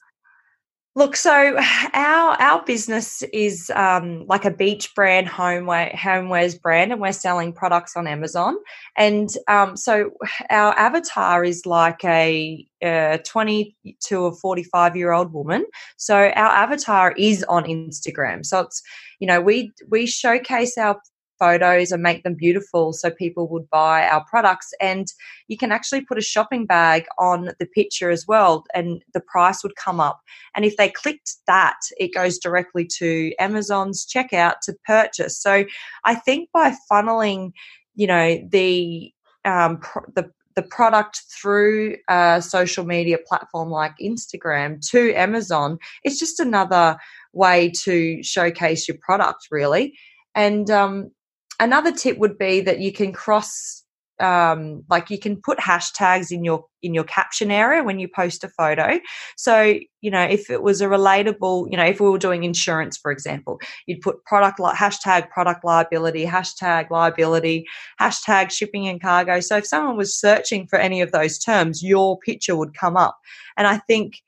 Look, 0.98 1.18
so 1.18 1.58
our 1.94 2.42
our 2.42 2.64
business 2.64 3.22
is 3.34 3.70
um, 3.76 4.26
like 4.28 4.46
a 4.46 4.52
beach 4.52 4.96
brand 4.96 5.28
homeware 5.28 5.92
homewares 5.94 6.60
brand, 6.60 6.94
and 6.94 7.02
we're 7.02 7.12
selling 7.12 7.52
products 7.52 7.98
on 7.98 8.08
Amazon. 8.08 8.56
And 8.96 9.30
um, 9.50 9.76
so 9.76 10.12
our 10.50 10.72
avatar 10.80 11.44
is 11.44 11.66
like 11.66 12.02
a, 12.06 12.66
a 12.82 13.20
twenty 13.26 13.76
to 14.06 14.28
a 14.28 14.36
forty 14.36 14.64
five 14.64 14.96
year 14.96 15.12
old 15.12 15.34
woman. 15.34 15.66
So 15.98 16.16
our 16.16 16.34
avatar 16.34 17.12
is 17.18 17.44
on 17.50 17.66
Instagram. 17.66 18.46
So 18.46 18.62
it's 18.62 18.82
you 19.20 19.28
know 19.28 19.42
we 19.42 19.74
we 19.90 20.06
showcase 20.06 20.78
our 20.78 21.02
photos 21.40 21.92
and 21.92 22.02
make 22.04 22.24
them 22.24 22.36
beautiful 22.36 22.94
so 22.94 23.10
people 23.10 23.48
would 23.50 23.70
buy 23.70 24.08
our 24.08 24.24
products. 24.26 24.74
And 24.80 25.08
you 25.48 25.58
can 25.58 25.72
actually 25.72 26.02
put 26.02 26.18
a 26.18 26.22
shopping 26.22 26.66
bag 26.66 27.06
on 27.18 27.52
the 27.60 27.66
picture 27.66 28.10
as 28.10 28.26
well, 28.28 28.66
and 28.74 29.04
the 29.14 29.22
price 29.22 29.64
would 29.64 29.76
come 29.76 30.00
up. 30.00 30.22
And 30.56 30.66
if 30.66 30.78
they 30.78 30.90
clicked 30.90 31.36
that, 31.48 31.80
it 31.98 32.14
goes 32.14 32.38
directly 32.38 32.88
to 32.98 33.34
Amazon's 33.40 34.06
checkout 34.06 34.60
to 34.64 34.74
purchase. 34.86 35.38
So 35.40 35.66
I 36.04 36.16
think 36.16 36.50
by 36.54 36.76
funneling, 36.92 37.52
you 37.96 38.08
know, 38.08 38.40
the 38.50 39.12
um, 39.44 39.80
the 40.16 40.32
the 40.56 40.64
product 40.64 41.24
through 41.30 41.98
a 42.10 42.42
social 42.42 42.86
media 42.86 43.18
platform 43.28 43.70
like 43.70 43.94
Instagram 44.02 44.80
to 44.90 45.14
Amazon, 45.14 45.78
it's 46.04 46.18
just 46.18 46.40
another 46.40 46.98
way 47.34 47.70
to 47.84 48.24
showcase 48.24 48.88
your 48.88 48.98
product, 49.02 49.48
really. 49.52 49.94
And 50.34 50.70
um, 50.72 51.12
another 51.60 51.92
tip 51.92 52.18
would 52.18 52.38
be 52.38 52.62
that 52.62 52.80
you 52.80 52.92
can 52.92 53.12
cross 53.12 53.84
um, 54.20 54.84
like 54.90 55.10
you 55.10 55.20
can 55.20 55.36
put 55.42 55.58
hashtags 55.58 56.32
in 56.32 56.46
your 56.46 56.66
in 56.82 56.94
your 56.94 57.04
caption 57.04 57.52
area 57.52 57.84
when 57.84 58.00
you 58.00 58.08
post 58.08 58.44
a 58.44 58.50
photo. 58.50 59.00
So 59.36 59.78
you 60.02 60.12
know 60.12 60.22
if 60.22 60.50
it 60.50 60.64
was 60.64 60.82
a 60.82 60.86
relatable 60.86 61.70
you 61.70 61.78
know 61.78 61.86
if 61.86 62.00
we 62.00 62.10
were 62.10 62.18
doing 62.18 62.44
insurance 62.44 62.98
for 62.98 63.12
example 63.12 63.60
you'd 63.88 64.02
put 64.02 64.24
product 64.24 64.60
like 64.60 64.78
hashtag 64.78 65.30
product 65.30 65.66
liability 65.66 66.26
hashtag 66.26 66.90
liability 66.90 67.66
hashtag 68.00 68.52
shipping 68.52 68.88
and 68.88 69.02
cargo. 69.02 69.40
So 69.42 69.58
if 69.58 69.68
someone 69.68 69.98
was 69.98 70.18
searching 70.18 70.68
for 70.68 70.80
any 70.80 71.02
of 71.02 71.12
those 71.12 71.38
terms 71.38 71.84
your 71.84 72.18
picture 72.20 72.56
would 72.56 72.74
come 72.74 72.96
up. 72.96 73.18
And 73.58 73.68
i 73.68 73.80
think 73.80 74.22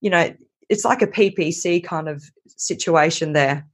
you 0.00 0.10
know 0.10 0.32
it's 0.68 0.84
like 0.84 1.02
a 1.02 1.06
ppc 1.06 1.82
kind 1.82 2.08
of 2.08 2.22
situation 2.46 3.32
there. 3.32 3.66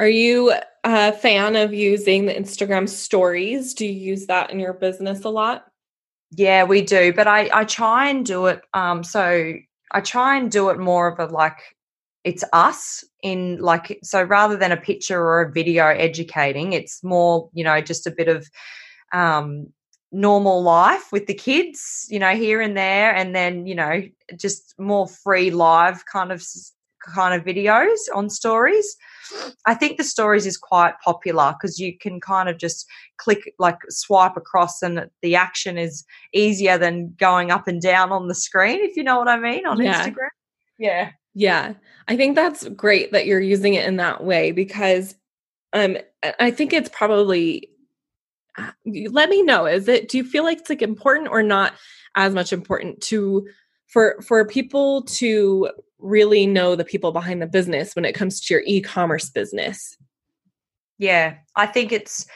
Are 0.00 0.08
you 0.08 0.52
a 0.94 1.12
fan 1.12 1.56
of 1.56 1.72
using 1.72 2.26
the 2.26 2.34
Instagram 2.34 2.88
stories? 2.88 3.74
Do 3.74 3.86
you 3.86 3.92
use 3.92 4.26
that 4.26 4.50
in 4.50 4.60
your 4.60 4.74
business 4.74 5.24
a 5.24 5.28
lot? 5.28 5.66
Yeah, 6.30 6.64
we 6.64 6.82
do, 6.82 7.12
but 7.12 7.26
I 7.26 7.50
I 7.52 7.64
try 7.64 8.08
and 8.08 8.24
do 8.24 8.46
it. 8.46 8.60
Um, 8.74 9.02
so 9.02 9.54
I 9.92 10.00
try 10.00 10.36
and 10.36 10.50
do 10.50 10.68
it 10.70 10.78
more 10.78 11.08
of 11.08 11.18
a 11.18 11.32
like 11.32 11.58
it's 12.24 12.44
us 12.52 13.04
in 13.22 13.58
like 13.58 13.98
so 14.02 14.22
rather 14.22 14.56
than 14.56 14.72
a 14.72 14.76
picture 14.76 15.20
or 15.20 15.42
a 15.42 15.52
video 15.52 15.86
educating, 15.86 16.72
it's 16.74 17.02
more 17.02 17.48
you 17.54 17.64
know 17.64 17.80
just 17.80 18.06
a 18.06 18.10
bit 18.10 18.28
of 18.28 18.48
um 19.12 19.68
normal 20.10 20.62
life 20.62 21.12
with 21.12 21.26
the 21.26 21.34
kids, 21.34 22.06
you 22.08 22.18
know, 22.18 22.34
here 22.34 22.60
and 22.60 22.76
there, 22.76 23.14
and 23.14 23.34
then 23.34 23.66
you 23.66 23.74
know 23.74 24.02
just 24.36 24.74
more 24.78 25.08
free 25.08 25.50
live 25.50 26.04
kind 26.06 26.32
of 26.32 26.42
kind 27.08 27.34
of 27.34 27.46
videos 27.46 27.98
on 28.14 28.30
stories. 28.30 28.96
I 29.66 29.74
think 29.74 29.98
the 29.98 30.04
stories 30.04 30.46
is 30.46 30.56
quite 30.56 30.94
popular 31.04 31.54
because 31.58 31.78
you 31.78 31.96
can 31.98 32.20
kind 32.20 32.48
of 32.48 32.58
just 32.58 32.86
click, 33.18 33.52
like 33.58 33.78
swipe 33.88 34.36
across, 34.36 34.82
and 34.82 35.08
the 35.22 35.34
action 35.36 35.76
is 35.76 36.04
easier 36.32 36.78
than 36.78 37.14
going 37.18 37.50
up 37.50 37.68
and 37.68 37.82
down 37.82 38.12
on 38.12 38.28
the 38.28 38.34
screen, 38.34 38.78
if 38.80 38.96
you 38.96 39.02
know 39.02 39.18
what 39.18 39.28
I 39.28 39.38
mean, 39.38 39.66
on 39.66 39.82
yeah. 39.82 40.06
Instagram. 40.06 40.28
Yeah. 40.78 41.10
Yeah. 41.34 41.74
I 42.08 42.16
think 42.16 42.34
that's 42.34 42.68
great 42.70 43.12
that 43.12 43.26
you're 43.26 43.40
using 43.40 43.74
it 43.74 43.86
in 43.86 43.96
that 43.96 44.24
way 44.24 44.50
because 44.52 45.14
um 45.72 45.98
I 46.40 46.50
think 46.50 46.72
it's 46.72 46.88
probably 46.88 47.68
uh, 48.56 48.70
let 49.10 49.28
me 49.28 49.42
know 49.42 49.66
is 49.66 49.86
it 49.86 50.08
do 50.08 50.16
you 50.16 50.24
feel 50.24 50.42
like 50.42 50.58
it's 50.58 50.70
like 50.70 50.82
important 50.82 51.28
or 51.28 51.42
not 51.42 51.74
as 52.16 52.34
much 52.34 52.52
important 52.52 53.00
to 53.02 53.46
for 53.86 54.20
for 54.26 54.44
people 54.46 55.02
to 55.02 55.70
really 55.98 56.46
know 56.46 56.76
the 56.76 56.84
people 56.84 57.12
behind 57.12 57.42
the 57.42 57.46
business 57.46 57.94
when 57.94 58.04
it 58.04 58.14
comes 58.14 58.40
to 58.40 58.54
your 58.54 58.62
e-commerce 58.66 59.30
business? 59.30 59.96
Yeah 60.98 61.36
i 61.54 61.66
think 61.66 61.92
it's 61.92 62.26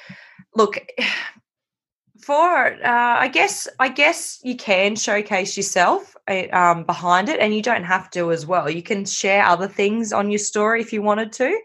look 0.54 0.78
for 2.20 2.74
uh, 2.84 3.16
i 3.18 3.28
guess 3.28 3.66
i 3.80 3.88
guess 3.88 4.38
you 4.44 4.54
can 4.54 4.94
showcase 4.94 5.56
yourself 5.56 6.14
eh, 6.28 6.46
um, 6.50 6.84
behind 6.84 7.28
it 7.28 7.40
and 7.40 7.52
you 7.54 7.62
don't 7.62 7.82
have 7.82 8.08
to 8.10 8.30
as 8.30 8.46
well. 8.46 8.70
You 8.70 8.82
can 8.82 9.04
share 9.04 9.44
other 9.44 9.66
things 9.66 10.12
on 10.12 10.30
your 10.30 10.38
story 10.38 10.80
if 10.80 10.92
you 10.92 11.02
wanted 11.02 11.32
to 11.32 11.60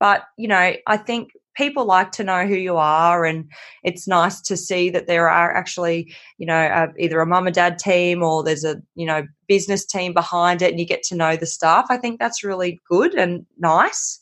but 0.00 0.24
you 0.36 0.48
know 0.48 0.74
i 0.86 0.96
think 0.96 1.32
people 1.58 1.84
like 1.84 2.12
to 2.12 2.22
know 2.22 2.46
who 2.46 2.54
you 2.54 2.76
are 2.76 3.24
and 3.24 3.50
it's 3.82 4.06
nice 4.06 4.40
to 4.40 4.56
see 4.56 4.88
that 4.90 5.08
there 5.08 5.28
are 5.28 5.54
actually 5.54 6.14
you 6.38 6.46
know 6.46 6.54
uh, 6.54 6.86
either 6.98 7.20
a 7.20 7.26
mum 7.26 7.48
and 7.48 7.54
dad 7.54 7.78
team 7.78 8.22
or 8.22 8.44
there's 8.44 8.64
a 8.64 8.80
you 8.94 9.04
know 9.04 9.26
business 9.48 9.84
team 9.84 10.14
behind 10.14 10.62
it 10.62 10.70
and 10.70 10.78
you 10.78 10.86
get 10.86 11.02
to 11.02 11.16
know 11.16 11.34
the 11.34 11.46
staff. 11.46 11.86
I 11.90 11.96
think 11.96 12.20
that's 12.20 12.44
really 12.44 12.80
good 12.88 13.14
and 13.14 13.44
nice. 13.58 14.20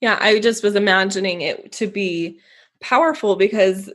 Yeah 0.00 0.18
i 0.20 0.38
just 0.38 0.62
was 0.62 0.76
imagining 0.76 1.40
it 1.40 1.72
to 1.72 1.86
be 1.86 2.38
powerful 2.80 3.36
because 3.36 3.90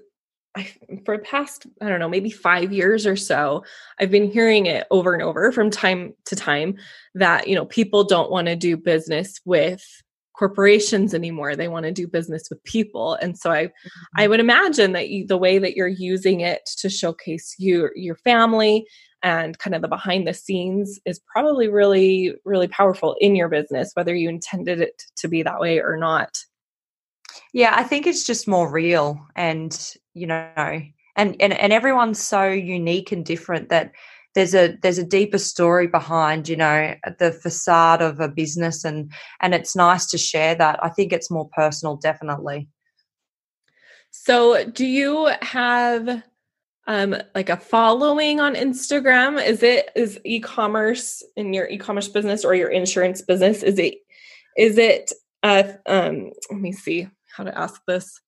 I, 0.56 0.72
for 1.06 1.18
the 1.18 1.24
past 1.24 1.68
i 1.82 1.88
don't 1.88 2.00
know 2.00 2.10
maybe 2.10 2.32
five 2.32 2.74
years 2.74 3.06
or 3.06 3.16
so 3.16 3.64
i've 4.00 4.10
been 4.10 4.32
hearing 4.32 4.66
it 4.66 4.88
over 4.90 5.14
and 5.14 5.22
over 5.22 5.52
from 5.52 5.70
time 5.70 6.14
to 6.26 6.36
time 6.36 6.78
that 7.14 7.48
you 7.48 7.54
know 7.56 7.66
people 7.66 8.06
don't 8.06 8.32
want 8.32 8.48
to 8.48 8.56
do 8.56 8.76
business 8.76 9.40
with 9.46 9.86
corporations 10.38 11.14
anymore. 11.14 11.56
They 11.56 11.68
want 11.68 11.86
to 11.86 11.92
do 11.92 12.08
business 12.08 12.50
with 12.50 12.64
people. 12.64 13.16
And 13.16 13.38
so 13.38 13.52
i 13.52 13.66
mm-hmm. 13.66 14.22
i 14.22 14.28
would 14.28 14.40
imagine 14.40 14.94
that 14.94 15.10
you, 15.10 15.26
the 15.26 15.38
way 15.38 15.58
that 15.60 15.76
you're 15.76 15.88
using 15.88 16.42
it 16.42 16.66
to 16.78 16.90
showcase 16.90 17.56
you 17.58 17.90
your 17.96 18.16
family 18.16 18.86
and 19.24 19.58
kind 19.58 19.76
of 19.76 19.82
the 19.82 19.88
behind 19.88 20.28
the 20.28 20.34
scenes 20.34 21.00
is 21.06 21.20
probably 21.20 21.68
really 21.68 22.36
really 22.46 22.68
powerful 22.68 23.16
in 23.20 23.36
your 23.36 23.50
business 23.50 23.92
whether 23.96 24.16
you 24.16 24.30
intended 24.30 24.80
it 24.80 25.04
to 25.16 25.28
be 25.28 25.42
that 25.42 25.60
way 25.60 25.80
or 25.80 25.98
not. 25.98 26.38
Yeah 27.54 27.74
i 27.76 27.84
think 27.84 28.06
it's 28.06 28.26
just 28.26 28.48
more 28.48 28.72
real 28.72 29.20
and 29.36 29.96
you 30.14 30.28
know 30.28 30.52
and 31.16 31.36
and, 31.40 31.54
and 31.54 31.74
everyone's 31.74 32.22
so 32.22 32.48
unique 32.48 33.12
and 33.12 33.26
different 33.26 33.70
that 33.70 33.92
there's 34.38 34.54
a 34.54 34.78
there's 34.84 35.00
a 35.00 35.04
deeper 35.04 35.40
story 35.40 35.88
behind 35.88 36.48
you 36.48 36.56
know 36.56 36.94
the 37.18 37.32
facade 37.32 38.04
of 38.04 38.20
a 38.20 38.28
business 38.28 38.86
and 38.86 39.12
and 39.42 39.56
it's 39.56 39.76
nice 39.76 40.06
to 40.06 40.18
share 40.20 40.54
that. 40.54 40.80
I 40.84 40.90
think 40.90 41.12
it's 41.12 41.32
more 41.32 41.50
personal 41.50 41.96
definitely. 41.96 42.70
So 44.12 44.64
do 44.64 44.86
you 44.86 45.32
have 45.42 46.22
um 46.86 47.16
like 47.34 47.50
a 47.50 47.58
following 47.58 48.40
on 48.40 48.54
instagram? 48.54 49.44
Is 49.44 49.64
it 49.64 49.90
is 49.96 50.20
e-commerce 50.24 51.24
in 51.36 51.52
your 51.56 51.68
e-commerce 51.68 52.08
business 52.08 52.46
or 52.46 52.54
your 52.54 52.70
insurance 52.70 53.24
business? 53.24 53.64
Is 53.64 53.80
it 53.80 53.96
is 54.56 54.78
it 54.78 55.14
uh 55.42 55.64
um 55.88 56.30
let 56.52 56.62
me 56.62 56.74
see 56.74 57.08
how 57.36 57.44
to 57.44 57.58
ask 57.58 57.82
this 57.88 58.22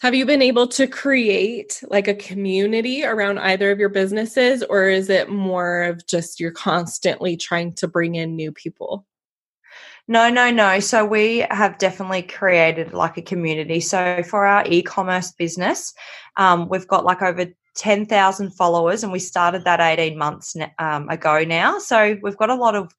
have 0.00 0.14
you 0.14 0.24
been 0.24 0.40
able 0.40 0.66
to 0.66 0.86
create 0.86 1.82
like 1.88 2.08
a 2.08 2.14
community 2.14 3.04
around 3.04 3.38
either 3.38 3.70
of 3.70 3.78
your 3.78 3.90
businesses, 3.90 4.62
or 4.62 4.88
is 4.88 5.10
it 5.10 5.28
more 5.28 5.82
of 5.84 6.06
just 6.06 6.40
you're 6.40 6.50
constantly 6.50 7.36
trying 7.36 7.74
to 7.74 7.86
bring 7.86 8.14
in 8.14 8.34
new 8.34 8.50
people? 8.50 9.06
No, 10.08 10.30
no, 10.30 10.50
no. 10.50 10.80
So 10.80 11.04
we 11.04 11.46
have 11.50 11.78
definitely 11.78 12.22
created 12.22 12.94
like 12.94 13.18
a 13.18 13.22
community. 13.22 13.78
So 13.78 14.22
for 14.22 14.46
our 14.46 14.64
e-commerce 14.66 15.32
business, 15.32 15.92
um, 16.36 16.68
we've 16.68 16.88
got 16.88 17.04
like 17.04 17.20
over 17.22 17.46
10,000 17.76 18.50
followers 18.52 19.04
and 19.04 19.12
we 19.12 19.18
started 19.18 19.64
that 19.64 19.80
18 19.80 20.18
months 20.18 20.56
um, 20.78 21.08
ago 21.10 21.44
now. 21.44 21.78
So 21.78 22.16
we've 22.22 22.36
got 22.36 22.50
a 22.50 22.54
lot 22.54 22.74
of 22.74 22.92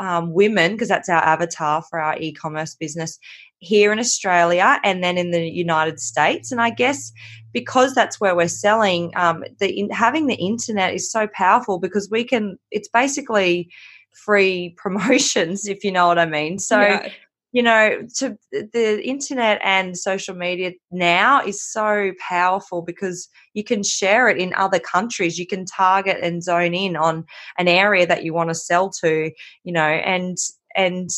um, 0.00 0.32
women 0.32 0.72
because 0.72 0.88
that's 0.88 1.08
our 1.08 1.22
avatar 1.22 1.82
for 1.88 2.00
our 2.00 2.18
e-commerce 2.18 2.74
business 2.74 3.18
here 3.60 3.92
in 3.92 3.98
Australia 3.98 4.80
and 4.82 5.04
then 5.04 5.16
in 5.16 5.30
the 5.30 5.48
United 5.48 6.00
States. 6.00 6.50
And 6.50 6.60
I 6.60 6.70
guess 6.70 7.12
because 7.52 7.94
that's 7.94 8.20
where 8.20 8.34
we're 8.34 8.48
selling, 8.48 9.12
um, 9.16 9.44
the 9.58 9.70
in, 9.70 9.90
having 9.90 10.26
the 10.26 10.34
internet 10.34 10.94
is 10.94 11.10
so 11.10 11.28
powerful 11.32 11.78
because 11.78 12.08
we 12.10 12.24
can. 12.24 12.58
It's 12.70 12.88
basically 12.88 13.70
free 14.12 14.74
promotions, 14.76 15.66
if 15.66 15.84
you 15.84 15.92
know 15.92 16.08
what 16.08 16.18
I 16.18 16.26
mean. 16.26 16.58
So, 16.58 16.80
yeah. 16.80 17.08
you 17.52 17.62
know, 17.62 18.06
to 18.16 18.36
the 18.52 19.00
internet 19.06 19.60
and 19.62 19.98
social 19.98 20.34
media 20.34 20.72
now 20.90 21.44
is 21.44 21.62
so 21.62 22.12
powerful 22.18 22.82
because 22.82 23.28
you 23.54 23.64
can 23.64 23.82
share 23.82 24.28
it 24.28 24.38
in 24.38 24.54
other 24.54 24.78
countries. 24.78 25.38
You 25.38 25.46
can 25.46 25.64
target 25.66 26.18
and 26.22 26.42
zone 26.42 26.74
in 26.74 26.96
on 26.96 27.24
an 27.58 27.68
area 27.68 28.06
that 28.06 28.24
you 28.24 28.32
want 28.32 28.50
to 28.50 28.54
sell 28.54 28.90
to, 29.02 29.30
you 29.64 29.72
know, 29.72 29.82
and 29.82 30.38
and 30.76 31.10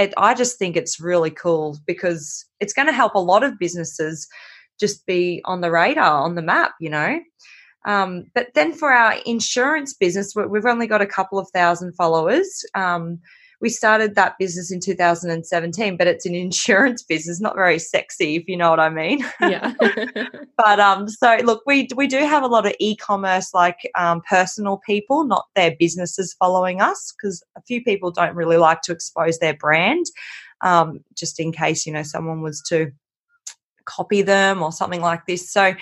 it, 0.00 0.14
I 0.16 0.34
just 0.34 0.58
think 0.58 0.76
it's 0.76 1.00
really 1.00 1.30
cool 1.30 1.78
because 1.86 2.46
it's 2.58 2.72
going 2.72 2.86
to 2.86 2.92
help 2.92 3.14
a 3.14 3.20
lot 3.20 3.42
of 3.42 3.58
businesses 3.58 4.26
just 4.78 5.04
be 5.06 5.42
on 5.44 5.60
the 5.60 5.70
radar, 5.70 6.22
on 6.22 6.34
the 6.34 6.42
map, 6.42 6.72
you 6.80 6.90
know. 6.90 7.20
Um, 7.86 8.26
but 8.34 8.48
then 8.54 8.72
for 8.72 8.92
our 8.92 9.14
insurance 9.26 9.94
business, 9.94 10.34
we've 10.34 10.66
only 10.66 10.86
got 10.86 11.02
a 11.02 11.06
couple 11.06 11.38
of 11.38 11.48
thousand 11.54 11.94
followers. 11.94 12.64
Um, 12.74 13.20
we 13.60 13.68
started 13.68 14.14
that 14.14 14.36
business 14.38 14.72
in 14.72 14.80
2017, 14.80 15.96
but 15.96 16.06
it's 16.06 16.26
an 16.26 16.34
insurance 16.46 17.02
business, 17.02 17.40
not 17.40 17.54
very 17.54 17.78
sexy, 17.78 18.36
if 18.36 18.48
you 18.48 18.56
know 18.56 18.70
what 18.70 18.80
I 18.80 18.90
mean. 18.90 19.24
Yeah. 19.40 19.72
but 20.56 20.78
um, 20.78 21.08
so 21.08 21.38
look, 21.42 21.62
we 21.66 21.88
we 21.96 22.06
do 22.06 22.18
have 22.18 22.42
a 22.44 22.46
lot 22.46 22.66
of 22.66 22.74
e-commerce, 22.78 23.52
like 23.52 23.78
um, 23.96 24.20
personal 24.28 24.76
people, 24.86 25.24
not 25.24 25.46
their 25.56 25.74
businesses 25.76 26.36
following 26.38 26.80
us, 26.80 27.12
because 27.12 27.42
a 27.56 27.62
few 27.62 27.82
people 27.82 28.12
don't 28.12 28.36
really 28.36 28.58
like 28.58 28.82
to 28.82 28.92
expose 28.92 29.38
their 29.38 29.54
brand, 29.54 30.06
um, 30.60 31.00
just 31.16 31.40
in 31.40 31.52
case 31.52 31.84
you 31.84 31.92
know 31.92 32.04
someone 32.04 32.42
was 32.42 32.62
to 32.68 32.92
copy 33.86 34.22
them 34.22 34.62
or 34.62 34.70
something 34.70 35.00
like 35.00 35.26
this. 35.26 35.50
So 35.50 35.74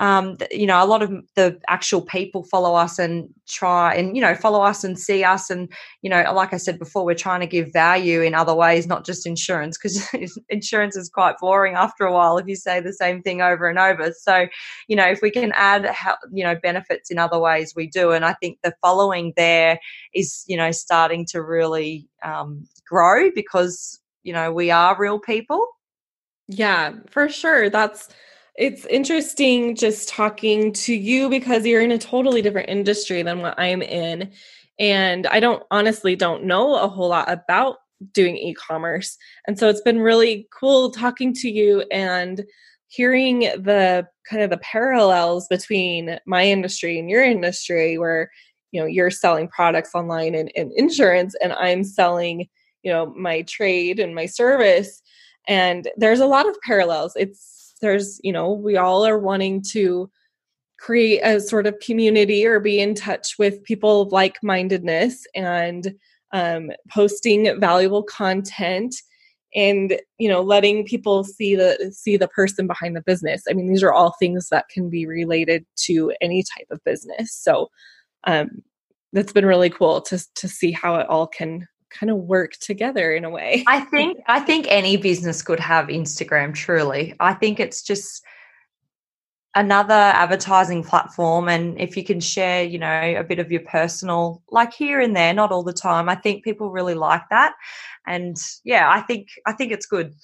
um, 0.00 0.38
you 0.50 0.66
know, 0.66 0.82
a 0.82 0.86
lot 0.86 1.02
of 1.02 1.12
the 1.36 1.60
actual 1.68 2.00
people 2.00 2.42
follow 2.44 2.74
us 2.74 2.98
and 2.98 3.28
try 3.46 3.94
and, 3.94 4.16
you 4.16 4.22
know, 4.22 4.34
follow 4.34 4.62
us 4.62 4.82
and 4.82 4.98
see 4.98 5.22
us. 5.22 5.50
And, 5.50 5.70
you 6.00 6.08
know, 6.08 6.24
like 6.32 6.54
I 6.54 6.56
said 6.56 6.78
before, 6.78 7.04
we're 7.04 7.14
trying 7.14 7.40
to 7.40 7.46
give 7.46 7.70
value 7.70 8.22
in 8.22 8.34
other 8.34 8.54
ways, 8.54 8.86
not 8.86 9.04
just 9.04 9.26
insurance, 9.26 9.76
because 9.76 10.08
insurance 10.48 10.96
is 10.96 11.10
quite 11.10 11.36
boring 11.38 11.74
after 11.74 12.06
a 12.06 12.12
while 12.12 12.38
if 12.38 12.48
you 12.48 12.56
say 12.56 12.80
the 12.80 12.94
same 12.94 13.20
thing 13.20 13.42
over 13.42 13.68
and 13.68 13.78
over. 13.78 14.10
So, 14.18 14.46
you 14.88 14.96
know, 14.96 15.06
if 15.06 15.20
we 15.20 15.30
can 15.30 15.52
add, 15.54 15.94
you 16.32 16.44
know, 16.44 16.56
benefits 16.56 17.10
in 17.10 17.18
other 17.18 17.38
ways, 17.38 17.74
we 17.76 17.86
do. 17.86 18.12
And 18.12 18.24
I 18.24 18.32
think 18.32 18.58
the 18.64 18.72
following 18.80 19.34
there 19.36 19.78
is, 20.14 20.44
you 20.46 20.56
know, 20.56 20.70
starting 20.70 21.26
to 21.26 21.42
really 21.42 22.08
um, 22.24 22.66
grow 22.88 23.30
because, 23.34 24.00
you 24.22 24.32
know, 24.32 24.50
we 24.50 24.70
are 24.70 24.96
real 24.98 25.20
people. 25.20 25.66
Yeah, 26.48 26.94
for 27.10 27.28
sure. 27.28 27.68
That's, 27.68 28.08
it's 28.60 28.84
interesting 28.86 29.74
just 29.74 30.06
talking 30.10 30.70
to 30.74 30.94
you 30.94 31.30
because 31.30 31.64
you're 31.64 31.80
in 31.80 31.92
a 31.92 31.98
totally 31.98 32.42
different 32.42 32.68
industry 32.68 33.22
than 33.22 33.40
what 33.40 33.58
I'm 33.58 33.80
in. 33.80 34.30
And 34.78 35.26
I 35.28 35.40
don't 35.40 35.62
honestly 35.70 36.14
don't 36.14 36.44
know 36.44 36.76
a 36.76 36.86
whole 36.86 37.08
lot 37.08 37.30
about 37.30 37.78
doing 38.12 38.36
e-commerce. 38.36 39.16
And 39.46 39.58
so 39.58 39.70
it's 39.70 39.80
been 39.80 40.00
really 40.00 40.46
cool 40.52 40.90
talking 40.90 41.32
to 41.36 41.50
you 41.50 41.84
and 41.90 42.44
hearing 42.88 43.40
the 43.40 44.06
kind 44.28 44.42
of 44.42 44.50
the 44.50 44.58
parallels 44.58 45.48
between 45.48 46.18
my 46.26 46.44
industry 46.44 46.98
and 46.98 47.08
your 47.08 47.24
industry 47.24 47.96
where 47.96 48.30
you 48.72 48.80
know 48.80 48.86
you're 48.86 49.10
selling 49.10 49.48
products 49.48 49.94
online 49.94 50.34
and, 50.34 50.52
and 50.54 50.70
insurance 50.76 51.34
and 51.42 51.52
I'm 51.54 51.82
selling 51.82 52.48
you 52.82 52.92
know 52.92 53.06
my 53.16 53.42
trade 53.42 53.98
and 53.98 54.14
my 54.14 54.26
service 54.26 55.02
and 55.48 55.88
there's 55.96 56.20
a 56.20 56.26
lot 56.26 56.48
of 56.48 56.56
parallels 56.62 57.12
it's 57.16 57.59
there's 57.80 58.20
you 58.22 58.32
know 58.32 58.52
we 58.52 58.76
all 58.76 59.06
are 59.06 59.18
wanting 59.18 59.62
to 59.72 60.10
create 60.78 61.20
a 61.20 61.40
sort 61.40 61.66
of 61.66 61.78
community 61.80 62.46
or 62.46 62.58
be 62.58 62.80
in 62.80 62.94
touch 62.94 63.34
with 63.38 63.62
people 63.64 64.02
of 64.02 64.12
like-mindedness 64.12 65.26
and 65.34 65.94
um, 66.32 66.70
posting 66.90 67.60
valuable 67.60 68.02
content 68.02 68.94
and 69.54 70.00
you 70.18 70.28
know 70.28 70.40
letting 70.42 70.84
people 70.84 71.24
see 71.24 71.56
the 71.56 71.92
see 71.92 72.16
the 72.16 72.28
person 72.28 72.66
behind 72.66 72.94
the 72.94 73.02
business. 73.02 73.42
I 73.48 73.52
mean 73.52 73.68
these 73.68 73.82
are 73.82 73.92
all 73.92 74.14
things 74.18 74.48
that 74.50 74.68
can 74.68 74.88
be 74.88 75.06
related 75.06 75.66
to 75.86 76.12
any 76.20 76.42
type 76.42 76.68
of 76.70 76.82
business. 76.84 77.34
So 77.34 77.68
um 78.26 78.62
that's 79.12 79.32
been 79.32 79.46
really 79.46 79.70
cool 79.70 80.00
to 80.02 80.24
to 80.36 80.48
see 80.48 80.70
how 80.70 80.96
it 80.96 81.08
all 81.08 81.26
can 81.26 81.66
kind 81.90 82.10
of 82.10 82.16
work 82.18 82.52
together 82.52 83.12
in 83.12 83.24
a 83.24 83.30
way. 83.30 83.64
I 83.66 83.80
think 83.80 84.18
I 84.26 84.40
think 84.40 84.66
any 84.68 84.96
business 84.96 85.42
could 85.42 85.60
have 85.60 85.88
Instagram 85.88 86.54
truly. 86.54 87.14
I 87.20 87.34
think 87.34 87.60
it's 87.60 87.82
just 87.82 88.22
another 89.56 89.94
advertising 89.94 90.84
platform 90.84 91.48
and 91.48 91.78
if 91.80 91.96
you 91.96 92.04
can 92.04 92.20
share, 92.20 92.62
you 92.62 92.78
know, 92.78 93.14
a 93.18 93.24
bit 93.24 93.40
of 93.40 93.50
your 93.50 93.62
personal 93.62 94.42
like 94.50 94.72
here 94.72 95.00
and 95.00 95.16
there, 95.16 95.34
not 95.34 95.50
all 95.50 95.64
the 95.64 95.72
time. 95.72 96.08
I 96.08 96.14
think 96.14 96.44
people 96.44 96.70
really 96.70 96.94
like 96.94 97.28
that. 97.30 97.54
And 98.06 98.36
yeah, 98.64 98.88
I 98.88 99.00
think 99.00 99.28
I 99.46 99.52
think 99.52 99.72
it's 99.72 99.86
good. 99.86 100.14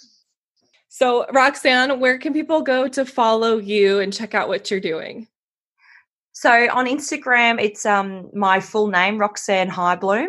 So, 0.88 1.26
Roxanne, 1.32 2.00
where 2.00 2.16
can 2.18 2.32
people 2.32 2.62
go 2.62 2.88
to 2.88 3.04
follow 3.04 3.58
you 3.58 3.98
and 4.00 4.12
check 4.12 4.34
out 4.34 4.48
what 4.48 4.70
you're 4.70 4.80
doing? 4.80 5.28
So 6.32 6.50
on 6.70 6.86
Instagram, 6.86 7.60
it's 7.60 7.84
um 7.86 8.30
my 8.34 8.60
full 8.60 8.88
name, 8.88 9.18
Roxanne 9.18 9.70
Heibloom. 9.70 10.28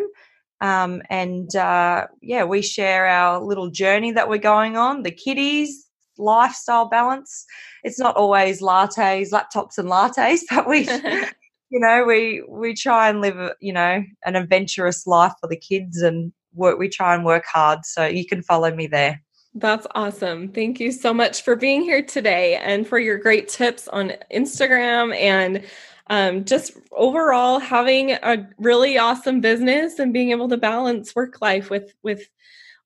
Um, 0.60 1.02
and 1.08 1.54
uh, 1.54 2.06
yeah, 2.20 2.44
we 2.44 2.62
share 2.62 3.06
our 3.06 3.40
little 3.40 3.70
journey 3.70 4.12
that 4.12 4.28
we're 4.28 4.38
going 4.38 4.76
on, 4.76 5.02
the 5.02 5.10
kiddies, 5.10 5.86
lifestyle 6.18 6.88
balance. 6.88 7.44
It's 7.84 7.98
not 7.98 8.16
always 8.16 8.60
lattes, 8.60 9.30
laptops, 9.30 9.78
and 9.78 9.88
lattes, 9.88 10.40
but 10.50 10.68
we, 10.68 10.88
you 11.70 11.80
know, 11.80 12.04
we 12.04 12.42
we 12.48 12.74
try 12.74 13.08
and 13.08 13.20
live, 13.20 13.52
you 13.60 13.72
know, 13.72 14.02
an 14.24 14.36
adventurous 14.36 15.06
life 15.06 15.32
for 15.40 15.48
the 15.48 15.56
kids, 15.56 16.02
and 16.02 16.32
work. 16.54 16.78
We 16.78 16.88
try 16.88 17.14
and 17.14 17.24
work 17.24 17.44
hard. 17.46 17.84
So 17.84 18.06
you 18.06 18.26
can 18.26 18.42
follow 18.42 18.74
me 18.74 18.86
there. 18.86 19.22
That's 19.54 19.86
awesome. 19.94 20.48
Thank 20.48 20.78
you 20.78 20.92
so 20.92 21.12
much 21.12 21.42
for 21.42 21.56
being 21.56 21.82
here 21.82 22.02
today 22.02 22.56
and 22.56 22.86
for 22.86 22.98
your 22.98 23.18
great 23.18 23.48
tips 23.48 23.88
on 23.88 24.12
Instagram 24.32 25.16
and 25.16 25.64
um, 26.10 26.44
just 26.44 26.72
overall 26.92 27.58
having 27.58 28.12
a 28.12 28.48
really 28.58 28.98
awesome 28.98 29.40
business 29.40 29.98
and 29.98 30.12
being 30.12 30.30
able 30.30 30.48
to 30.48 30.56
balance 30.56 31.14
work 31.14 31.40
life 31.40 31.70
with 31.70 31.92
with 32.02 32.28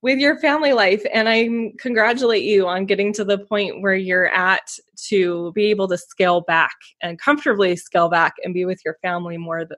with 0.02 0.18
your 0.18 0.36
family 0.40 0.72
life. 0.72 1.02
And 1.14 1.28
i 1.28 1.48
congratulate 1.78 2.42
you 2.42 2.66
on 2.66 2.86
getting 2.86 3.12
to 3.14 3.24
the 3.24 3.38
point 3.38 3.82
where 3.82 3.94
you're 3.94 4.28
at 4.28 4.68
to 5.08 5.52
be 5.52 5.66
able 5.66 5.88
to 5.88 5.96
scale 5.96 6.40
back 6.40 6.74
and 7.00 7.18
comfortably 7.20 7.76
scale 7.76 8.08
back 8.08 8.34
and 8.44 8.52
be 8.52 8.64
with 8.64 8.80
your 8.84 8.96
family 9.02 9.36
more 9.38 9.68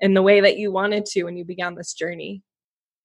in 0.00 0.14
the 0.14 0.22
way 0.22 0.40
that 0.40 0.58
you 0.58 0.70
wanted 0.70 1.06
to 1.06 1.24
when 1.24 1.36
you 1.36 1.44
began 1.44 1.74
this 1.74 1.94
journey. 1.94 2.42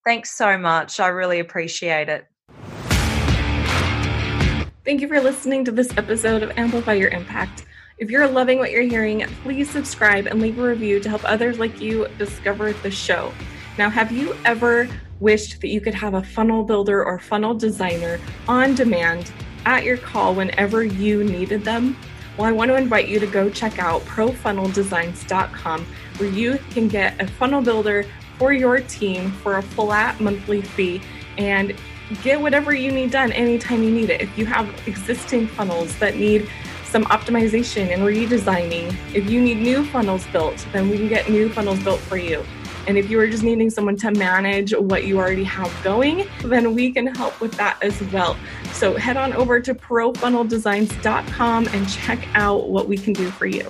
Thanks 0.05 0.37
so 0.37 0.57
much. 0.57 0.99
I 0.99 1.07
really 1.07 1.39
appreciate 1.39 2.09
it. 2.09 2.25
Thank 4.85 5.01
you 5.01 5.07
for 5.07 5.21
listening 5.21 5.65
to 5.65 5.71
this 5.71 5.95
episode 5.97 6.41
of 6.41 6.51
amplify 6.57 6.93
your 6.93 7.09
impact 7.09 7.65
if 7.99 8.09
you're 8.09 8.27
loving 8.27 8.59
what 8.59 8.71
you're 8.71 8.81
hearing, 8.81 9.25
please 9.43 9.69
subscribe 9.69 10.25
and 10.25 10.41
leave 10.41 10.57
a 10.57 10.63
review 10.63 11.01
to 11.01 11.09
help 11.09 11.21
others 11.25 11.59
like 11.59 11.81
you 11.81 12.07
discover 12.17 12.71
the 12.71 12.89
show. 12.89 13.33
Now, 13.77 13.89
have 13.89 14.09
you 14.09 14.35
ever 14.45 14.87
wished 15.19 15.59
that 15.59 15.67
you 15.67 15.81
could 15.81 15.93
have 15.93 16.13
a 16.13 16.23
funnel 16.23 16.63
builder 16.63 17.03
or 17.03 17.19
funnel 17.19 17.53
designer 17.53 18.17
on 18.47 18.73
demand 18.73 19.33
at 19.65 19.83
your 19.83 19.97
call 19.97 20.33
whenever 20.33 20.81
you 20.81 21.25
needed 21.25 21.65
them? 21.65 21.97
Well, 22.37 22.47
I 22.47 22.53
want 22.53 22.69
to 22.69 22.75
invite 22.75 23.09
you 23.09 23.19
to 23.19 23.27
go 23.27 23.49
check 23.49 23.79
out 23.79 24.01
profunneldesigns.com 24.03 25.85
where 26.17 26.29
you 26.29 26.57
can 26.71 26.87
get 26.87 27.21
a 27.21 27.27
funnel 27.27 27.61
builder 27.61 28.05
for 28.37 28.53
your 28.53 28.79
team 28.79 29.29
for 29.43 29.57
a 29.57 29.61
flat 29.61 30.21
monthly 30.21 30.61
fee 30.61 31.01
and 31.37 31.75
get 32.23 32.39
whatever 32.39 32.73
you 32.73 32.93
need 32.93 33.11
done 33.11 33.33
anytime 33.33 33.83
you 33.83 33.91
need 33.91 34.09
it. 34.09 34.21
If 34.21 34.37
you 34.37 34.45
have 34.45 34.69
existing 34.87 35.47
funnels 35.47 35.97
that 35.99 36.15
need 36.15 36.49
some 36.89 37.03
optimization 37.05 37.93
and 37.93 38.01
redesigning. 38.01 38.95
If 39.13 39.29
you 39.29 39.41
need 39.41 39.57
new 39.57 39.85
funnels 39.85 40.25
built, 40.27 40.65
then 40.73 40.89
we 40.89 40.97
can 40.97 41.07
get 41.07 41.29
new 41.29 41.49
funnels 41.49 41.81
built 41.83 41.99
for 41.99 42.17
you. 42.17 42.43
And 42.87 42.97
if 42.97 43.09
you 43.09 43.19
are 43.19 43.27
just 43.27 43.43
needing 43.43 43.69
someone 43.69 43.95
to 43.97 44.11
manage 44.11 44.73
what 44.73 45.05
you 45.05 45.19
already 45.19 45.43
have 45.43 45.71
going, 45.83 46.27
then 46.43 46.73
we 46.73 46.91
can 46.91 47.05
help 47.05 47.39
with 47.39 47.51
that 47.53 47.77
as 47.83 48.01
well. 48.11 48.35
So 48.73 48.95
head 48.95 49.17
on 49.17 49.33
over 49.33 49.59
to 49.59 49.75
profunneldesigns.com 49.75 51.67
and 51.67 51.89
check 51.89 52.27
out 52.33 52.69
what 52.69 52.87
we 52.87 52.97
can 52.97 53.13
do 53.13 53.29
for 53.29 53.45
you. 53.45 53.69